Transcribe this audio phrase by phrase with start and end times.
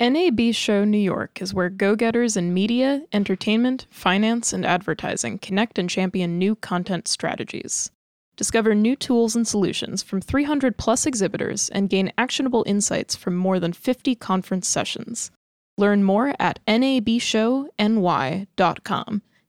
[0.00, 5.76] NAB Show New York is where go getters in media, entertainment, finance, and advertising connect
[5.76, 7.90] and champion new content strategies.
[8.36, 13.58] Discover new tools and solutions from 300 plus exhibitors and gain actionable insights from more
[13.58, 15.32] than 50 conference sessions.
[15.76, 17.72] Learn more at nabshowny.com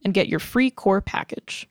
[0.04, 1.70] and get your free core package.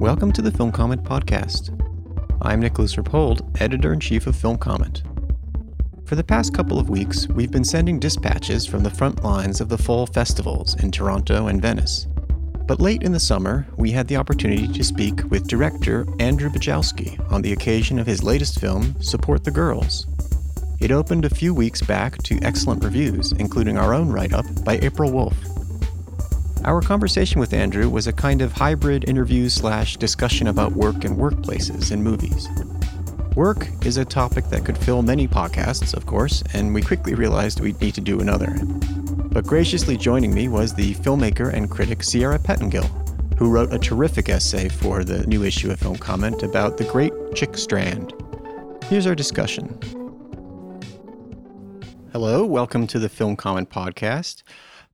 [0.00, 1.78] Welcome to the Film Comment Podcast.
[2.40, 5.02] I'm Nicholas Rapold, editor in chief of Film Comment.
[6.06, 9.68] For the past couple of weeks, we've been sending dispatches from the front lines of
[9.68, 12.06] the fall festivals in Toronto and Venice.
[12.66, 17.20] But late in the summer, we had the opportunity to speak with director Andrew Bujalski
[17.30, 20.06] on the occasion of his latest film, Support the Girls.
[20.80, 24.78] It opened a few weeks back to excellent reviews, including our own write up by
[24.80, 25.49] April Wolfe.
[26.64, 31.16] Our conversation with Andrew was a kind of hybrid interview slash discussion about work and
[31.16, 32.48] workplaces in movies.
[33.34, 37.60] Work is a topic that could fill many podcasts, of course, and we quickly realized
[37.60, 38.58] we'd need to do another.
[39.32, 42.88] But graciously joining me was the filmmaker and critic Sierra Pettengill,
[43.38, 47.14] who wrote a terrific essay for the new issue of Film Comment about the great
[47.34, 48.12] Chick Strand.
[48.84, 49.78] Here's our discussion.
[52.12, 54.42] Hello, welcome to the Film Comment podcast.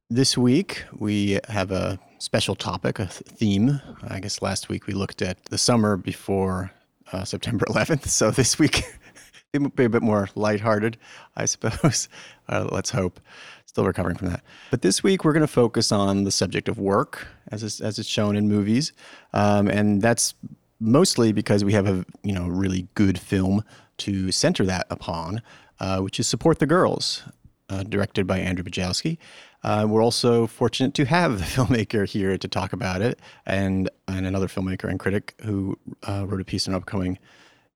[0.08, 3.80] This week, we have a special topic, a theme.
[4.06, 6.70] I guess last week we looked at the summer before
[7.12, 8.06] uh, September 11th.
[8.06, 8.84] So this week,
[9.52, 10.96] it will be a bit more lighthearted,
[11.34, 12.08] I suppose.
[12.48, 13.18] Uh, let's hope.
[13.64, 14.40] Still recovering from that.
[14.70, 17.98] But this week, we're going to focus on the subject of work, as is, as
[17.98, 18.92] it's shown in movies,
[19.32, 20.34] um, and that's
[20.78, 23.64] mostly because we have a you know really good film
[23.96, 25.42] to center that upon,
[25.80, 27.24] uh, which is Support the Girls,
[27.68, 29.18] uh, directed by Andrew Bujalski.
[29.62, 34.26] Uh, we're also fortunate to have the filmmaker here to talk about it, and and
[34.26, 35.78] another filmmaker and critic who
[36.08, 37.18] uh, wrote a piece on an upcoming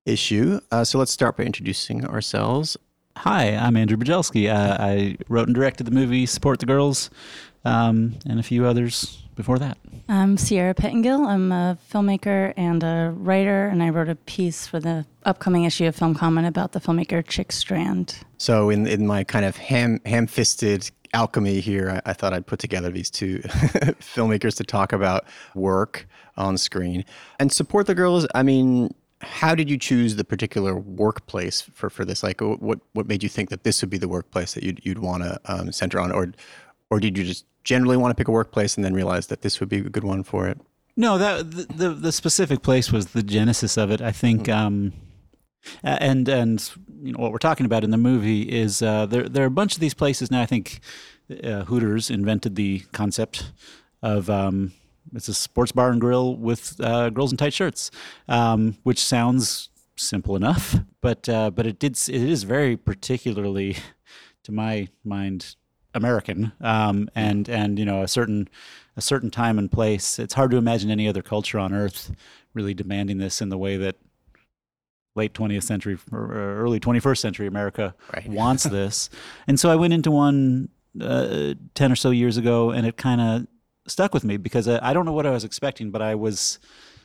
[0.06, 0.60] issue.
[0.70, 2.76] Uh, so let's start by introducing ourselves.
[3.16, 4.48] Hi, I'm Andrew Bujalski.
[4.48, 7.10] Uh, I wrote and directed the movie Support the Girls,
[7.64, 9.78] um, and a few others before that.
[10.08, 11.26] I'm Sierra Pettengill.
[11.26, 15.86] I'm a filmmaker and a writer, and I wrote a piece for the upcoming issue
[15.86, 18.20] of Film Comment about the filmmaker Chick Strand.
[18.40, 22.46] So, in, in my kind of ham ham fisted alchemy here, I, I, thought I'd
[22.46, 23.40] put together these two
[24.00, 26.08] filmmakers to talk about work
[26.38, 27.04] on screen
[27.38, 28.26] and support the girls.
[28.34, 32.22] I mean, how did you choose the particular workplace for, for this?
[32.22, 35.00] Like, what what made you think that this would be the workplace that you'd you'd
[35.00, 36.32] want to um, center on, or
[36.88, 39.60] or did you just generally want to pick a workplace and then realize that this
[39.60, 40.58] would be a good one for it?
[40.96, 44.00] No, that the the, the specific place was the genesis of it.
[44.00, 44.44] I think.
[44.46, 44.96] Mm-hmm.
[45.84, 46.70] Um, and and
[47.02, 49.50] you know what we're talking about in the movie is uh, there there are a
[49.50, 50.42] bunch of these places now.
[50.42, 50.80] I think
[51.44, 53.52] uh, Hooters invented the concept
[54.02, 54.72] of um,
[55.14, 57.90] it's a sports bar and grill with uh, girls in tight shirts,
[58.28, 63.76] um, which sounds simple enough, but uh, but it did it is very particularly,
[64.44, 65.56] to my mind,
[65.94, 68.48] American, um, and and you know a certain
[68.96, 70.18] a certain time and place.
[70.18, 72.12] It's hard to imagine any other culture on earth
[72.52, 73.96] really demanding this in the way that
[75.16, 78.28] late 20th century or early 21st century America right.
[78.30, 79.10] wants this.
[79.46, 80.68] And so I went into one
[81.00, 83.46] uh, 10 or so years ago and it kind of
[83.86, 86.58] stuck with me because I, I, don't know what I was expecting, but I was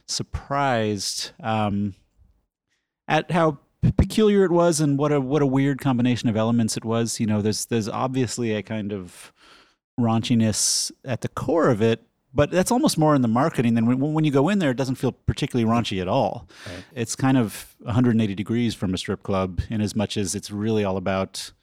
[0.08, 1.96] surprised um,
[3.08, 3.60] at how
[3.98, 7.20] peculiar it was and what a what a weird combination of elements it was.
[7.20, 9.32] You know, there's there's obviously a kind of
[10.00, 12.04] raunchiness at the core of it,
[12.36, 14.72] but that's almost more in the marketing than when, when you go in there.
[14.72, 16.48] It doesn't feel particularly raunchy at all.
[16.68, 16.84] Right.
[16.94, 20.84] It's kind of 180 degrees from a strip club, in as much as it's really
[20.84, 21.54] all about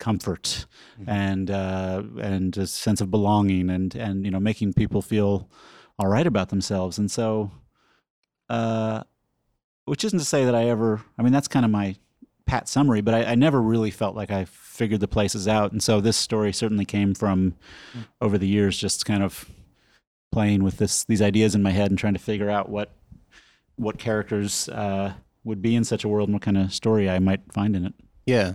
[0.00, 0.66] comfort
[1.00, 1.08] mm-hmm.
[1.08, 5.48] and uh, and a sense of belonging and and you know making people feel
[5.98, 6.98] all right about themselves.
[6.98, 7.52] And so,
[8.48, 9.04] uh,
[9.84, 11.00] which isn't to say that I ever.
[11.16, 11.94] I mean, that's kind of my
[12.44, 15.70] pat summary, but I, I, never really felt like I figured the places out.
[15.70, 17.54] And so this story certainly came from
[17.96, 18.04] mm.
[18.20, 19.48] over the years, just kind of
[20.32, 22.90] playing with this these ideas in my head and trying to figure out what
[23.76, 25.12] what characters uh,
[25.44, 27.86] would be in such a world and what kind of story I might find in
[27.86, 27.94] it.
[28.26, 28.54] Yeah,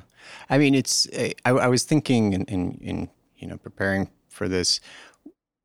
[0.49, 4.79] I mean, it's I, I was thinking in, in, in you know preparing for this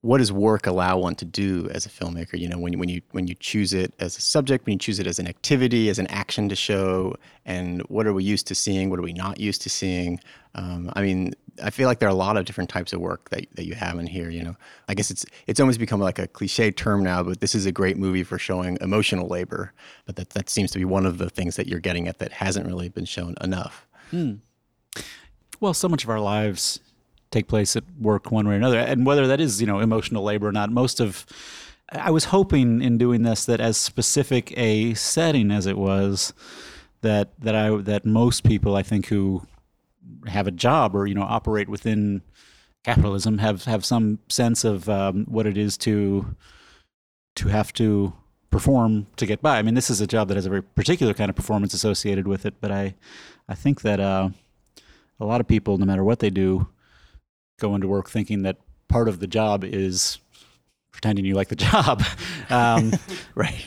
[0.03, 2.37] what does work allow one to do as a filmmaker?
[2.37, 4.99] You know, when when you when you choose it as a subject, when you choose
[4.99, 7.15] it as an activity, as an action to show,
[7.47, 8.91] and what are we used to seeing?
[8.91, 10.19] What are we not used to seeing?
[10.57, 13.31] Um, I mean, I feel like there are a lot of different types of work
[13.31, 14.31] that, that you have in here.
[14.31, 14.57] You know,
[14.89, 17.73] I guess it's it's almost become like a cliche term now, but this is a
[17.73, 19.73] great movie for showing emotional labor.
[20.07, 22.33] But that that seems to be one of the things that you're getting at that
[22.33, 23.87] hasn't really been shown enough.
[24.11, 24.35] Hmm.
[25.61, 26.81] Well, so much of our lives
[27.31, 30.23] take place at work one way or another and whether that is you know emotional
[30.23, 31.25] labor or not most of
[31.95, 36.33] I was hoping in doing this that as specific a setting as it was,
[37.03, 39.47] that that I that most people I think who
[40.27, 42.23] have a job or you know operate within
[42.85, 46.35] capitalism have have some sense of um, what it is to
[47.37, 48.13] to have to
[48.51, 49.59] perform to get by.
[49.59, 52.27] I mean, this is a job that has a very particular kind of performance associated
[52.29, 52.95] with it, but I
[53.49, 54.31] I think that uh,
[55.21, 56.69] a lot of people, no matter what they do,
[57.59, 58.59] go into work thinking that
[58.89, 60.19] part of the job is
[60.93, 62.03] pretending you like the job.
[62.51, 62.93] Um,
[63.35, 63.65] right.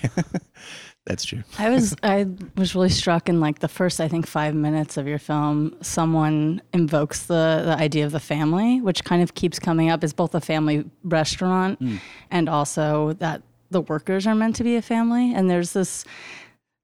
[1.05, 1.43] That's true.
[1.59, 5.07] I was I was really struck in like the first I think five minutes of
[5.07, 5.75] your film.
[5.81, 10.13] Someone invokes the the idea of the family, which kind of keeps coming up as
[10.13, 11.99] both a family restaurant mm.
[12.31, 15.33] and also that the workers are meant to be a family.
[15.33, 16.05] And there's this.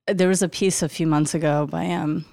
[0.08, 2.26] There was a piece a few months ago by um,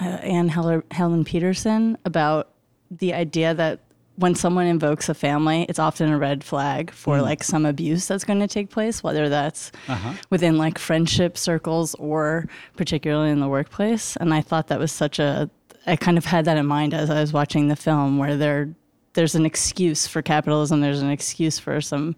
[0.00, 2.50] uh, Anne Heller, Helen Petersen about
[2.90, 3.80] the idea that
[4.16, 7.22] when someone invokes a family, it's often a red flag for mm.
[7.22, 10.14] like some abuse that's going to take place, whether that's uh-huh.
[10.30, 14.16] within like friendship circles or particularly in the workplace.
[14.16, 15.50] And I thought that was such a,
[15.86, 18.74] I kind of had that in mind as I was watching the film, where there,
[19.14, 22.14] there's an excuse for capitalism, there's an excuse for some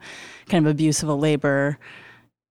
[0.48, 1.78] kind of abuse of a labor.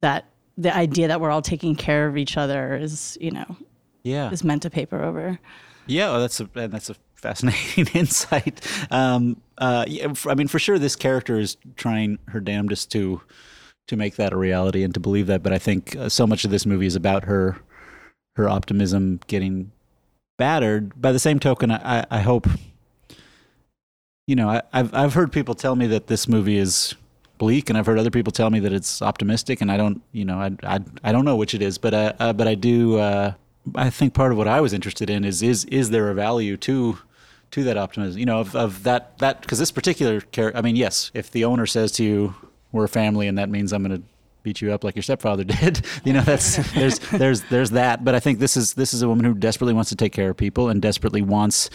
[0.01, 0.25] That
[0.57, 3.55] the idea that we're all taking care of each other is, you know,
[4.03, 5.39] yeah, is meant to paper over.
[5.87, 8.61] Yeah, well, that's a that's a fascinating insight.
[8.91, 13.21] Um, uh, yeah, I mean, for sure, this character is trying her damnedest to
[13.87, 15.41] to make that a reality and to believe that.
[15.41, 17.57] But I think uh, so much of this movie is about her
[18.35, 19.71] her optimism getting
[20.37, 21.01] battered.
[21.01, 22.47] By the same token, I, I hope
[24.27, 26.93] you know I, I've I've heard people tell me that this movie is
[27.37, 30.25] bleak, and I've heard other people tell me that it's optimistic, and I don't you
[30.25, 32.97] know I I, I don't know which it is, but uh, uh but I do.
[32.97, 33.33] Uh,
[33.75, 36.57] I think part of what I was interested in is is is there a value
[36.57, 36.97] to
[37.53, 38.19] to that optimism.
[38.19, 40.57] You know, of, of that that because this particular character.
[40.57, 42.35] I mean, yes, if the owner says to you,
[42.71, 44.03] "We're a family," and that means I'm going to
[44.41, 45.85] beat you up like your stepfather did.
[46.03, 48.03] you know, that's there's there's there's that.
[48.03, 50.31] But I think this is this is a woman who desperately wants to take care
[50.31, 51.69] of people and desperately wants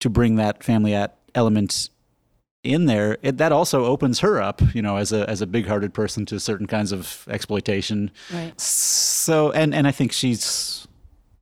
[0.00, 1.90] to bring that family at element
[2.62, 3.18] in there.
[3.20, 6.40] It, that also opens her up, you know, as a as a big-hearted person to
[6.40, 8.10] certain kinds of exploitation.
[8.32, 8.58] Right.
[8.58, 10.88] So and and I think she's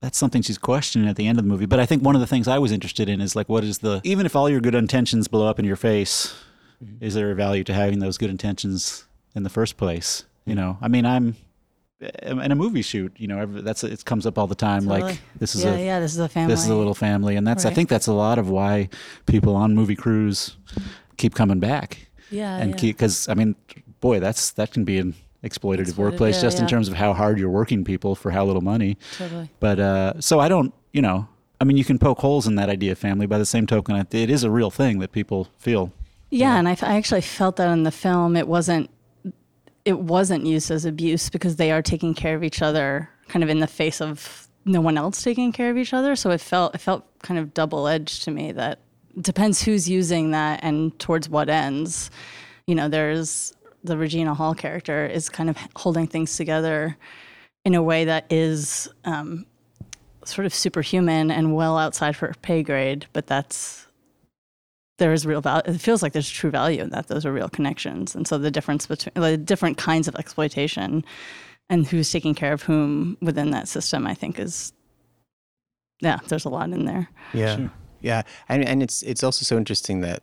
[0.02, 1.64] that's something she's questioning at the end of the movie.
[1.64, 3.78] But I think one of the things I was interested in is like, what is
[3.78, 6.34] the even if all your good intentions blow up in your face,
[6.84, 7.02] mm-hmm.
[7.02, 9.06] is there a value to having those good intentions
[9.36, 10.24] in the first place?
[10.44, 11.36] You know, I mean, I'm
[12.00, 13.12] in a movie shoot.
[13.16, 14.88] You know, that's it comes up all the time.
[14.88, 15.12] Totally.
[15.12, 16.52] Like this is yeah, a yeah, this is a family.
[16.52, 17.70] This is a little family, and that's right.
[17.70, 18.88] I think that's a lot of why
[19.26, 20.56] people on movie crews
[21.16, 22.08] keep coming back.
[22.28, 22.90] Yeah, and yeah.
[22.90, 23.54] because I mean,
[24.00, 26.64] boy, that's that can be an exploitative workplace yeah, just yeah.
[26.64, 28.96] in terms of how hard you're working people for how little money.
[29.16, 29.50] Totally.
[29.60, 31.28] But uh, so I don't, you know,
[31.60, 33.26] I mean, you can poke holes in that idea of family.
[33.26, 35.92] By the same token, it is a real thing that people feel.
[36.30, 38.36] Yeah, and I, I actually felt that in the film.
[38.36, 38.90] It wasn't
[39.84, 43.48] it wasn't used as abuse because they are taking care of each other, kind of
[43.48, 46.16] in the face of no one else taking care of each other.
[46.16, 48.52] So it felt it felt kind of double edged to me.
[48.52, 48.80] That
[49.20, 52.10] depends who's using that and towards what ends.
[52.66, 53.52] You know, there's
[53.82, 56.96] the Regina Hall character is kind of holding things together
[57.64, 59.46] in a way that is um,
[60.24, 63.86] sort of superhuman and well outside her pay grade, but that's
[64.98, 65.62] there is real value.
[65.66, 67.08] It feels like there's true value in that.
[67.08, 71.04] Those are real connections, and so the difference between the different kinds of exploitation
[71.68, 74.72] and who's taking care of whom within that system, I think is
[76.00, 76.18] yeah.
[76.28, 77.08] There's a lot in there.
[77.32, 77.70] Yeah, sure.
[78.00, 80.22] yeah, and and it's it's also so interesting that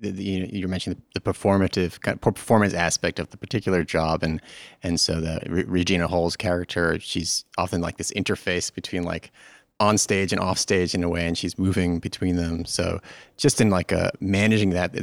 [0.00, 3.84] the, the, you, are mentioning the, the performative kind of performance aspect of the particular
[3.84, 4.40] job, and
[4.82, 9.32] and so the Re- Regina Hall's character, she's often like this interface between like
[9.80, 12.64] on stage and off stage in a way, and she's moving between them.
[12.64, 13.00] So
[13.36, 14.94] just in like uh, managing that,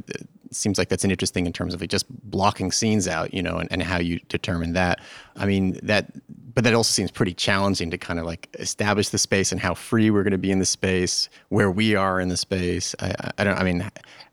[0.51, 3.71] seems like that's an interesting in terms of just blocking scenes out, you know, and,
[3.71, 4.99] and how you determine that.
[5.35, 6.11] I mean that,
[6.53, 9.73] but that also seems pretty challenging to kind of like establish the space and how
[9.73, 12.95] free we're going to be in the space, where we are in the space.
[12.99, 13.57] I, I don't.
[13.57, 13.89] I mean,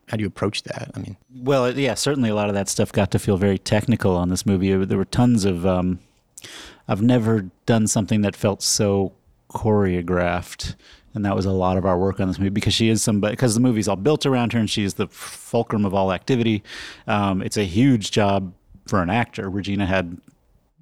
[0.07, 0.91] how do you approach that?
[0.95, 4.15] I mean, well, yeah, certainly a lot of that stuff got to feel very technical
[4.15, 4.73] on this movie.
[4.85, 5.65] There were tons of.
[5.65, 5.99] Um,
[6.87, 9.13] I've never done something that felt so
[9.51, 10.75] choreographed,
[11.13, 13.33] and that was a lot of our work on this movie because she is somebody
[13.33, 16.63] because the movie's all built around her and she's the fulcrum of all activity.
[17.07, 18.53] Um, it's a huge job
[18.87, 19.49] for an actor.
[19.49, 20.19] Regina had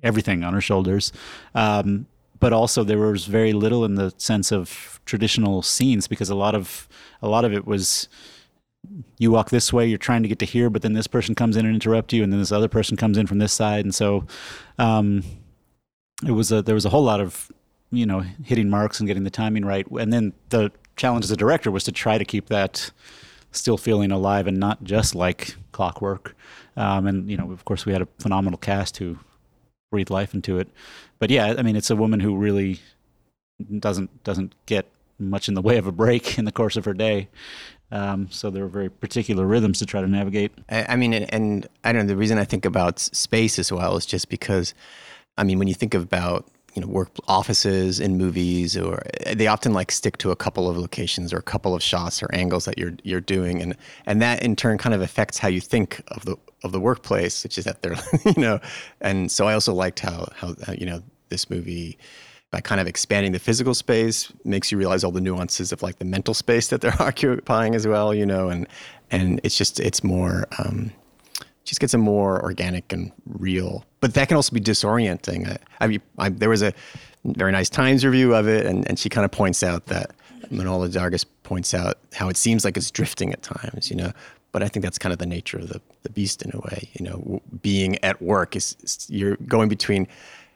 [0.03, 1.11] everything on her shoulders.
[1.55, 2.07] Um,
[2.39, 6.53] but also there was very little in the sense of traditional scenes because a lot
[6.53, 6.87] of
[7.21, 8.07] a lot of it was
[9.17, 11.57] you walk this way, you're trying to get to here, but then this person comes
[11.57, 13.93] in and interrupt you, and then this other person comes in from this side, and
[13.93, 14.25] so
[14.77, 15.23] um,
[16.25, 17.51] it was a, there was a whole lot of
[17.91, 21.37] you know hitting marks and getting the timing right, and then the challenge as a
[21.37, 22.91] director was to try to keep that
[23.51, 26.35] still feeling alive and not just like clockwork.
[26.75, 29.17] Um, and you know, of course, we had a phenomenal cast who
[29.91, 30.67] breathed life into it.
[31.19, 32.79] But yeah, I mean, it's a woman who really
[33.79, 34.87] doesn't doesn't get
[35.19, 37.29] much in the way of a break in the course of her day.
[37.91, 40.51] Um, so there are very particular rhythms to try to navigate.
[40.69, 42.09] I, I mean, and, and I don't know.
[42.09, 44.73] The reason I think about space as well is just because,
[45.37, 46.45] I mean, when you think about
[46.77, 49.01] you know work offices in movies or
[49.33, 52.29] they often like stick to a couple of locations or a couple of shots or
[52.33, 53.63] angles that you're you're doing.
[53.63, 56.79] And and that in turn kind of affects how you think of the of the
[56.79, 58.59] workplace which is that they're you know.
[59.01, 61.97] And so I also liked how how you know this movie
[62.51, 65.97] by kind of expanding the physical space makes you realize all the nuances of like
[65.97, 68.49] the mental space that they're occupying as well you know.
[68.49, 68.67] And
[69.09, 70.91] and it's just it's more um,
[71.67, 73.85] just gets a more organic and real.
[73.99, 75.49] But that can also be disorienting.
[75.49, 76.73] I, I mean, I, there was a
[77.25, 80.11] very nice Times review of it, and, and she kind of points out that
[80.49, 84.11] Manohla Dargis points out how it seems like it's drifting at times, you know.
[84.53, 86.89] But I think that's kind of the nature of the, the beast in a way.
[86.93, 90.07] You know, being at work is, is you're going between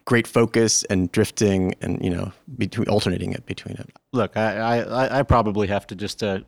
[0.05, 3.89] great focus and drifting, and you know, between alternating it between it.
[4.13, 6.39] Look, I I, I probably have to just uh,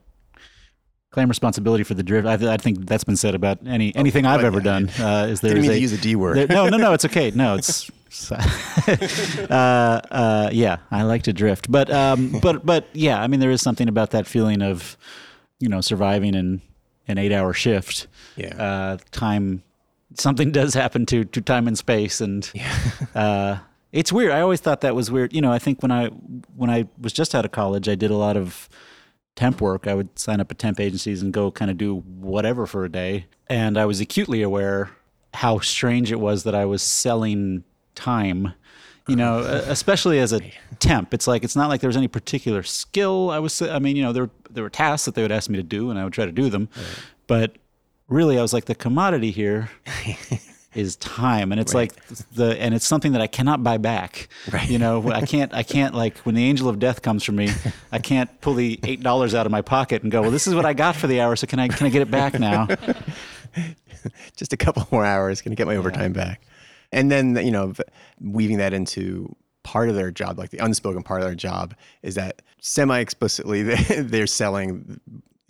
[1.14, 2.28] claim responsibility for the drift.
[2.28, 4.90] I, I, think that's been said about any anything oh, I've ever done.
[5.00, 6.38] Uh, is there didn't mean a, to use the D word?
[6.38, 6.94] There, no, no, no.
[6.94, 7.32] It's okay.
[7.32, 7.90] No, it's.
[8.32, 13.52] uh, uh, yeah, I like to drift, but um, but but yeah, I mean, there
[13.52, 14.98] is something about that feeling of,
[15.60, 16.62] you know, surviving in
[17.08, 18.08] an eight-hour shift.
[18.36, 18.56] Yeah.
[18.56, 19.64] Uh, time,
[20.16, 22.76] something does happen to to time and space, and yeah.
[23.16, 23.58] Uh,
[23.92, 24.32] it's weird.
[24.32, 25.34] I always thought that was weird.
[25.34, 26.08] You know, I think when I
[26.56, 28.70] when I was just out of college, I did a lot of
[29.36, 29.88] temp work.
[29.88, 32.90] I would sign up at temp agencies and go kind of do whatever for a
[32.90, 33.26] day.
[33.48, 34.92] And I was acutely aware
[35.34, 37.64] how strange it was that I was selling
[37.96, 38.54] time.
[39.06, 40.40] You know, especially as a
[40.80, 43.32] temp, it's like it's not like there was any particular skill.
[43.32, 45.58] I was, I mean, you know, there there were tasks that they would ask me
[45.58, 46.70] to do, and I would try to do them.
[46.74, 46.86] Right.
[47.28, 47.56] But
[48.08, 49.70] really, I was like the commodity here
[50.76, 51.92] is time and it's right.
[51.96, 54.70] like the and it's something that i cannot buy back right.
[54.70, 57.50] you know i can't i can't like when the angel of death comes for me
[57.92, 60.56] i can't pull the eight dollars out of my pocket and go well this is
[60.56, 62.68] what i got for the hour so can i can i get it back now
[64.36, 66.26] just a couple more hours can i get my overtime yeah.
[66.26, 66.42] back
[66.92, 67.74] and then you know
[68.22, 72.16] weaving that into part of their job like the unspoken part of their job is
[72.16, 73.64] that semi explicitly
[74.02, 75.00] they're selling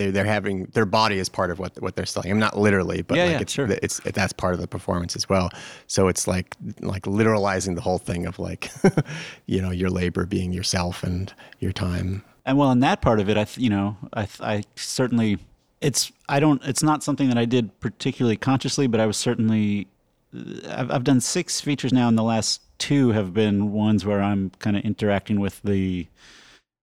[0.03, 2.31] they're, they're having their body is part of what what they're selling.
[2.31, 3.67] I'm not literally, but yeah, like yeah, it's, sure.
[3.69, 5.49] it's it, that's part of the performance as well.
[5.87, 8.71] So it's like like literalizing the whole thing of like
[9.45, 12.23] you know your labor being yourself and your time.
[12.45, 15.39] And well, in that part of it, I you know I I certainly
[15.81, 19.87] it's I don't it's not something that I did particularly consciously, but I was certainly
[20.69, 24.51] I've I've done six features now, and the last two have been ones where I'm
[24.59, 26.07] kind of interacting with the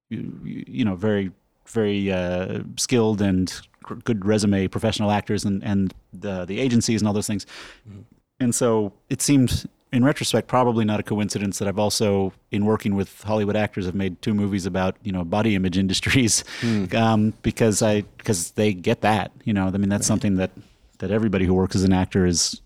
[0.08, 1.30] you know very
[1.70, 3.60] very uh, skilled and
[4.04, 7.46] good resume professional actors and and the the agencies and all those things.
[7.88, 8.00] Mm-hmm.
[8.40, 12.94] And so it seemed in retrospect probably not a coincidence that I've also in working
[12.94, 16.92] with Hollywood actors have made two movies about you know body image industries mm.
[16.94, 20.06] um, because I because they get that you know I mean that's right.
[20.06, 20.50] something that
[20.98, 22.60] that everybody who works as an actor is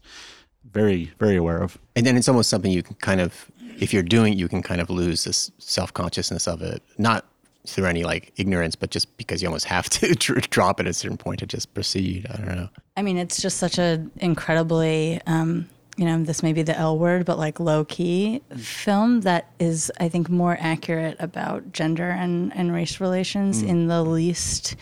[0.72, 1.78] very very aware of.
[1.96, 4.80] And then it's almost something you can kind of if you're doing you can kind
[4.80, 7.24] of lose this self consciousness of it not
[7.66, 10.94] through any like ignorance, but just because you almost have to drop it at a
[10.94, 12.26] certain point to just proceed.
[12.30, 12.68] I don't know.
[12.96, 16.98] I mean, it's just such an incredibly, um, you know, this may be the L
[16.98, 22.54] word, but like low key film that is, I think, more accurate about gender and,
[22.54, 23.68] and race relations mm.
[23.68, 24.76] in the least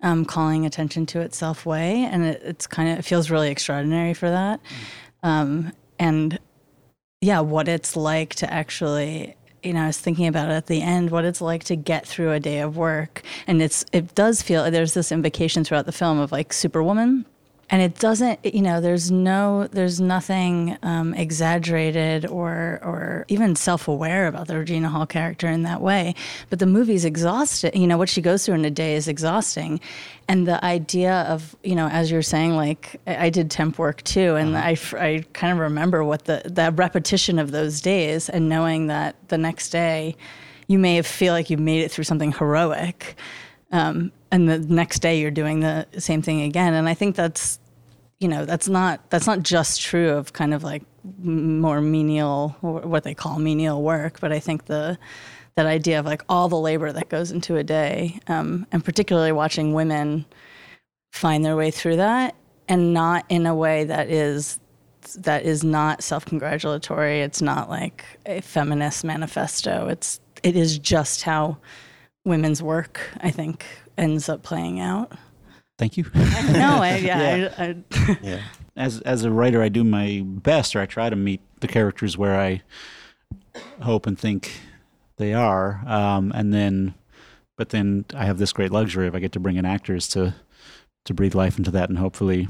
[0.00, 2.04] um, calling attention to itself way.
[2.04, 4.60] And it, it's kind of, it feels really extraordinary for that.
[4.62, 5.28] Mm.
[5.28, 6.38] Um, and
[7.20, 10.82] yeah, what it's like to actually you know, I was thinking about it at the
[10.82, 13.22] end, what it's like to get through a day of work.
[13.46, 17.24] And it's it does feel there's this invocation throughout the film of like Superwoman,
[17.70, 24.26] and it doesn't you know there's no there's nothing um, exaggerated or or even self-aware
[24.26, 26.14] about the regina hall character in that way.
[26.50, 29.80] But the movie's exhausted you know what she goes through in a day is exhausting.
[30.28, 34.36] And the idea of you know as you're saying like i did temp work too
[34.36, 34.96] and uh-huh.
[34.96, 39.16] I, I kind of remember what the that repetition of those days and knowing that
[39.28, 40.16] the next day
[40.66, 43.16] you may feel like you made it through something heroic
[43.72, 46.74] um, and the next day you're doing the same thing again.
[46.74, 47.58] And i think that's
[48.20, 50.82] you know that's not that's not just true of kind of like
[51.22, 54.96] more menial or what they call menial work but i think the
[55.56, 59.32] that idea of like all the labor that goes into a day um, and particularly
[59.32, 60.24] watching women
[61.12, 62.34] find their way through that
[62.68, 64.58] and not in a way that is
[65.16, 67.20] that is not self-congratulatory.
[67.20, 69.88] It's not like a feminist manifesto.
[69.88, 71.58] It's it is just how
[72.24, 73.64] women's work, I think,
[73.98, 75.12] ends up playing out.
[75.78, 76.04] Thank you.
[76.14, 77.54] no, I, yeah, Yeah.
[77.58, 77.64] I,
[77.94, 78.40] I, Yeah.
[78.76, 82.16] as as a writer, I do my best, or I try to meet the characters
[82.16, 82.62] where I
[83.82, 84.52] hope and think
[85.16, 86.94] they are, um, and then,
[87.56, 90.34] but then I have this great luxury if I get to bring in actors to
[91.04, 92.48] to breathe life into that, and hopefully,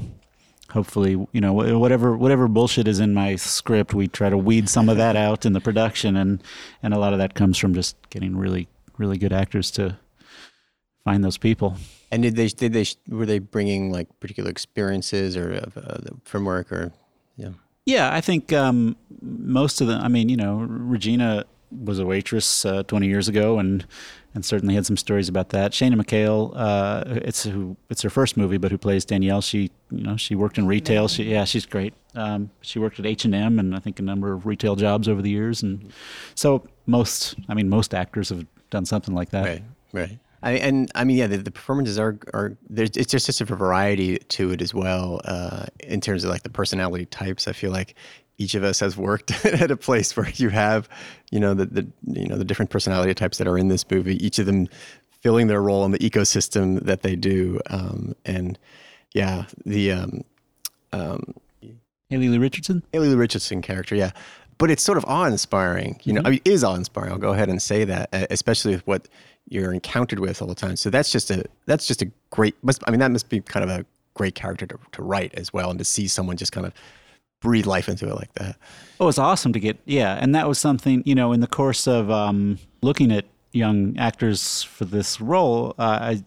[0.71, 4.87] hopefully, you know, whatever whatever bullshit is in my script, we try to weed some
[4.87, 6.43] of that out in the production, and
[6.83, 9.97] and a lot of that comes from just getting really really good actors to
[11.03, 11.77] find those people.
[12.11, 16.71] And did they did they were they bringing like particular experiences or uh, from work
[16.71, 16.91] or
[17.37, 17.49] yeah
[17.85, 20.01] Yeah, I think um, most of them.
[20.01, 23.85] I mean, you know, Regina was a waitress uh, 20 years ago, and
[24.33, 25.71] and certainly had some stories about that.
[25.71, 29.41] Shayna McHayle, uh, it's who it's her first movie, but who plays Danielle.
[29.41, 31.07] She, you know, she worked in retail.
[31.07, 31.93] She, yeah, she's great.
[32.15, 35.07] Um, she worked at H and M, and I think a number of retail jobs
[35.07, 35.63] over the years.
[35.63, 35.91] And
[36.35, 39.45] so most, I mean, most actors have done something like that.
[39.45, 39.63] right
[39.95, 40.19] right.
[40.43, 43.45] I, and I mean, yeah, the, the performances are are there's it's just just a
[43.45, 47.47] variety to it as well uh, in terms of like the personality types.
[47.47, 47.95] I feel like
[48.37, 50.87] each of us has worked at a place where you have,
[51.31, 54.23] you know, the, the you know the different personality types that are in this movie.
[54.23, 54.67] Each of them
[55.21, 57.59] filling their role in the ecosystem that they do.
[57.71, 58.59] Um, and
[59.15, 60.23] yeah, the um,
[60.93, 61.33] um,
[62.09, 62.83] Haley Lee Richardson.
[62.93, 64.11] Haley Lu Richardson character, yeah.
[64.57, 66.21] But it's sort of awe-inspiring, you know.
[66.23, 67.11] I mean, is awe-inspiring.
[67.11, 69.07] I'll go ahead and say that, especially with what
[69.49, 70.75] you're encountered with all the time.
[70.75, 72.55] So that's just a that's just a great.
[72.63, 75.51] Must, I mean, that must be kind of a great character to, to write as
[75.51, 76.73] well, and to see someone just kind of
[77.41, 78.55] breathe life into it like that.
[78.99, 81.87] Oh, it's awesome to get yeah, and that was something you know in the course
[81.87, 85.75] of um, looking at young actors for this role.
[85.77, 86.23] Uh, I,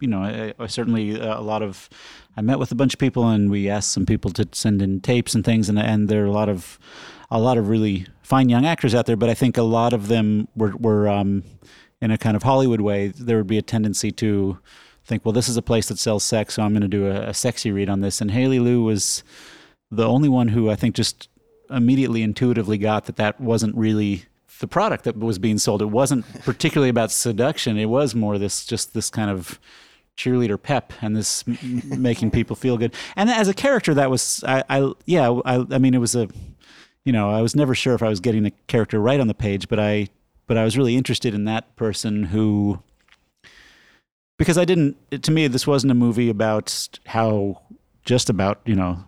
[0.00, 1.88] you know, I, I certainly uh, a lot of.
[2.36, 5.00] I met with a bunch of people, and we asked some people to send in
[5.00, 6.78] tapes and things, and and there are a lot of
[7.30, 10.08] a lot of really fine young actors out there, but I think a lot of
[10.08, 11.44] them were were um,
[12.00, 13.08] in a kind of Hollywood way.
[13.08, 14.58] There would be a tendency to
[15.04, 17.28] think, well, this is a place that sells sex, so I'm going to do a,
[17.28, 18.20] a sexy read on this.
[18.20, 19.22] And Haley Lu was
[19.90, 21.28] the only one who I think just
[21.70, 24.24] immediately intuitively got that that wasn't really
[24.60, 25.82] the product that was being sold.
[25.82, 27.78] It wasn't particularly about seduction.
[27.78, 29.58] It was more this just this kind of
[30.16, 32.94] cheerleader pep and this m- making people feel good.
[33.16, 36.28] And as a character, that was I, I yeah I I mean it was a
[37.04, 39.34] you know I was never sure if I was getting the character right on the
[39.34, 40.08] page, but I
[40.46, 42.82] but I was really interested in that person who
[44.38, 47.62] because I didn't to me this wasn't a movie about how
[48.04, 49.04] just about you know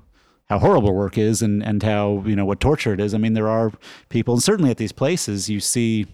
[0.50, 3.14] how horrible work is and and how you know what torture it is.
[3.14, 3.72] I mean, there are
[4.08, 6.06] people, and certainly at these places, you see,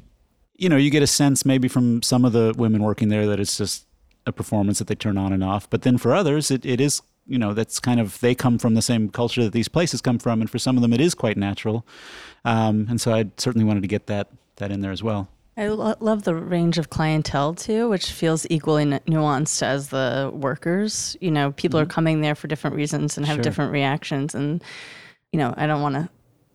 [0.56, 3.40] you know, you get a sense maybe from some of the women working there that
[3.40, 3.86] it's just
[4.26, 5.68] a performance that they turn on and off.
[5.70, 8.74] But then for others, it, it is you know that's kind of they come from
[8.74, 11.14] the same culture that these places come from, and for some of them, it is
[11.14, 11.86] quite natural.
[12.44, 15.28] Um, and so I certainly wanted to get that that in there as well.
[15.58, 20.30] I lo- love the range of clientele too, which feels equally nu- nuanced as the
[20.34, 21.16] workers.
[21.20, 23.42] You know, people are coming there for different reasons and have Sure.
[23.42, 24.34] different reactions.
[24.34, 24.62] And
[25.32, 26.08] you know, I don't want to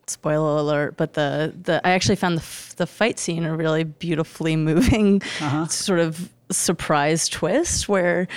[0.08, 3.84] spoiler alert, but the the I actually found the f- the fight scene a really
[3.84, 5.22] beautifully moving
[5.70, 8.28] sort of surprise twist where.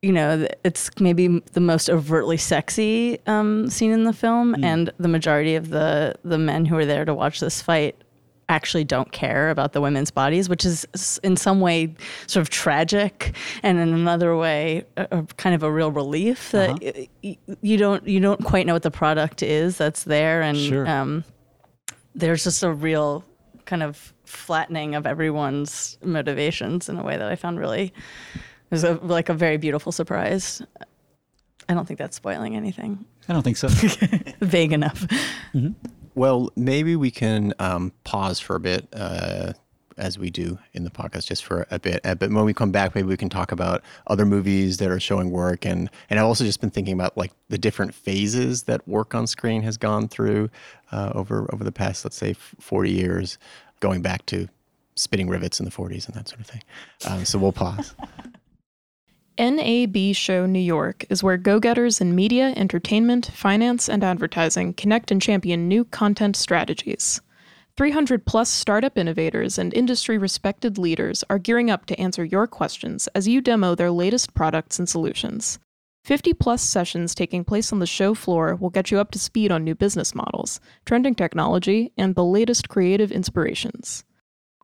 [0.00, 5.08] You know, it's maybe the most overtly sexy um, scene in the film, and the
[5.08, 7.96] majority of the the men who are there to watch this fight
[8.50, 10.86] actually don't care about the women's bodies, which is
[11.24, 11.92] in some way
[12.28, 13.34] sort of tragic,
[13.64, 17.76] and in another way, a, a kind of a real relief that y- y- you
[17.76, 20.88] don't you don't quite know what the product is that's there, and Sure.
[20.88, 21.24] um,
[22.14, 23.24] there's just a real
[23.64, 27.92] kind of flattening of everyone's motivations in a way that I found really
[28.70, 30.62] it was a, like a very beautiful surprise.
[31.68, 33.04] I don't think that's spoiling anything.
[33.28, 33.68] I don't think so.
[34.40, 35.06] Vague enough.
[36.14, 39.52] Well, maybe we can um, pause for a bit, uh,
[39.98, 42.00] as we do in the podcast, just for a bit.
[42.04, 45.00] Uh, but when we come back, maybe we can talk about other movies that are
[45.00, 48.86] showing work, and and I've also just been thinking about like the different phases that
[48.88, 50.50] work on screen has gone through
[50.92, 53.38] uh, over over the past, let's say, forty years,
[53.80, 54.48] going back to
[54.94, 56.62] spitting rivets in the '40s and that sort of thing.
[57.06, 57.94] Um, so we'll pause.
[59.38, 65.12] NAB Show New York is where go getters in media, entertainment, finance, and advertising connect
[65.12, 67.20] and champion new content strategies.
[67.76, 73.06] 300 plus startup innovators and industry respected leaders are gearing up to answer your questions
[73.14, 75.60] as you demo their latest products and solutions.
[76.02, 79.52] 50 plus sessions taking place on the show floor will get you up to speed
[79.52, 84.02] on new business models, trending technology, and the latest creative inspirations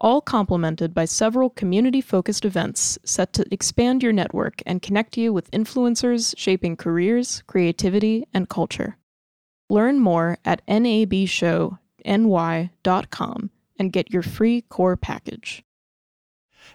[0.00, 5.32] all complemented by several community focused events set to expand your network and connect you
[5.32, 8.96] with influencers shaping careers, creativity, and culture.
[9.70, 15.64] Learn more at nabshowny.com and get your free core package.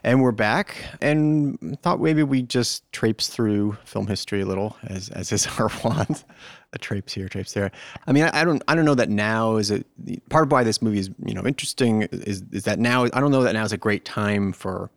[0.02, 5.10] And we're back and thought maybe we just traipse through film history a little, as,
[5.10, 6.24] as is our wont.
[6.72, 7.70] a traipse here, traipse there.
[8.06, 9.82] I mean, I, I, don't, I don't know that now is a
[10.28, 13.30] part of why this movie is, you know, interesting is, is that now, I don't
[13.30, 14.90] know that now is a great time for,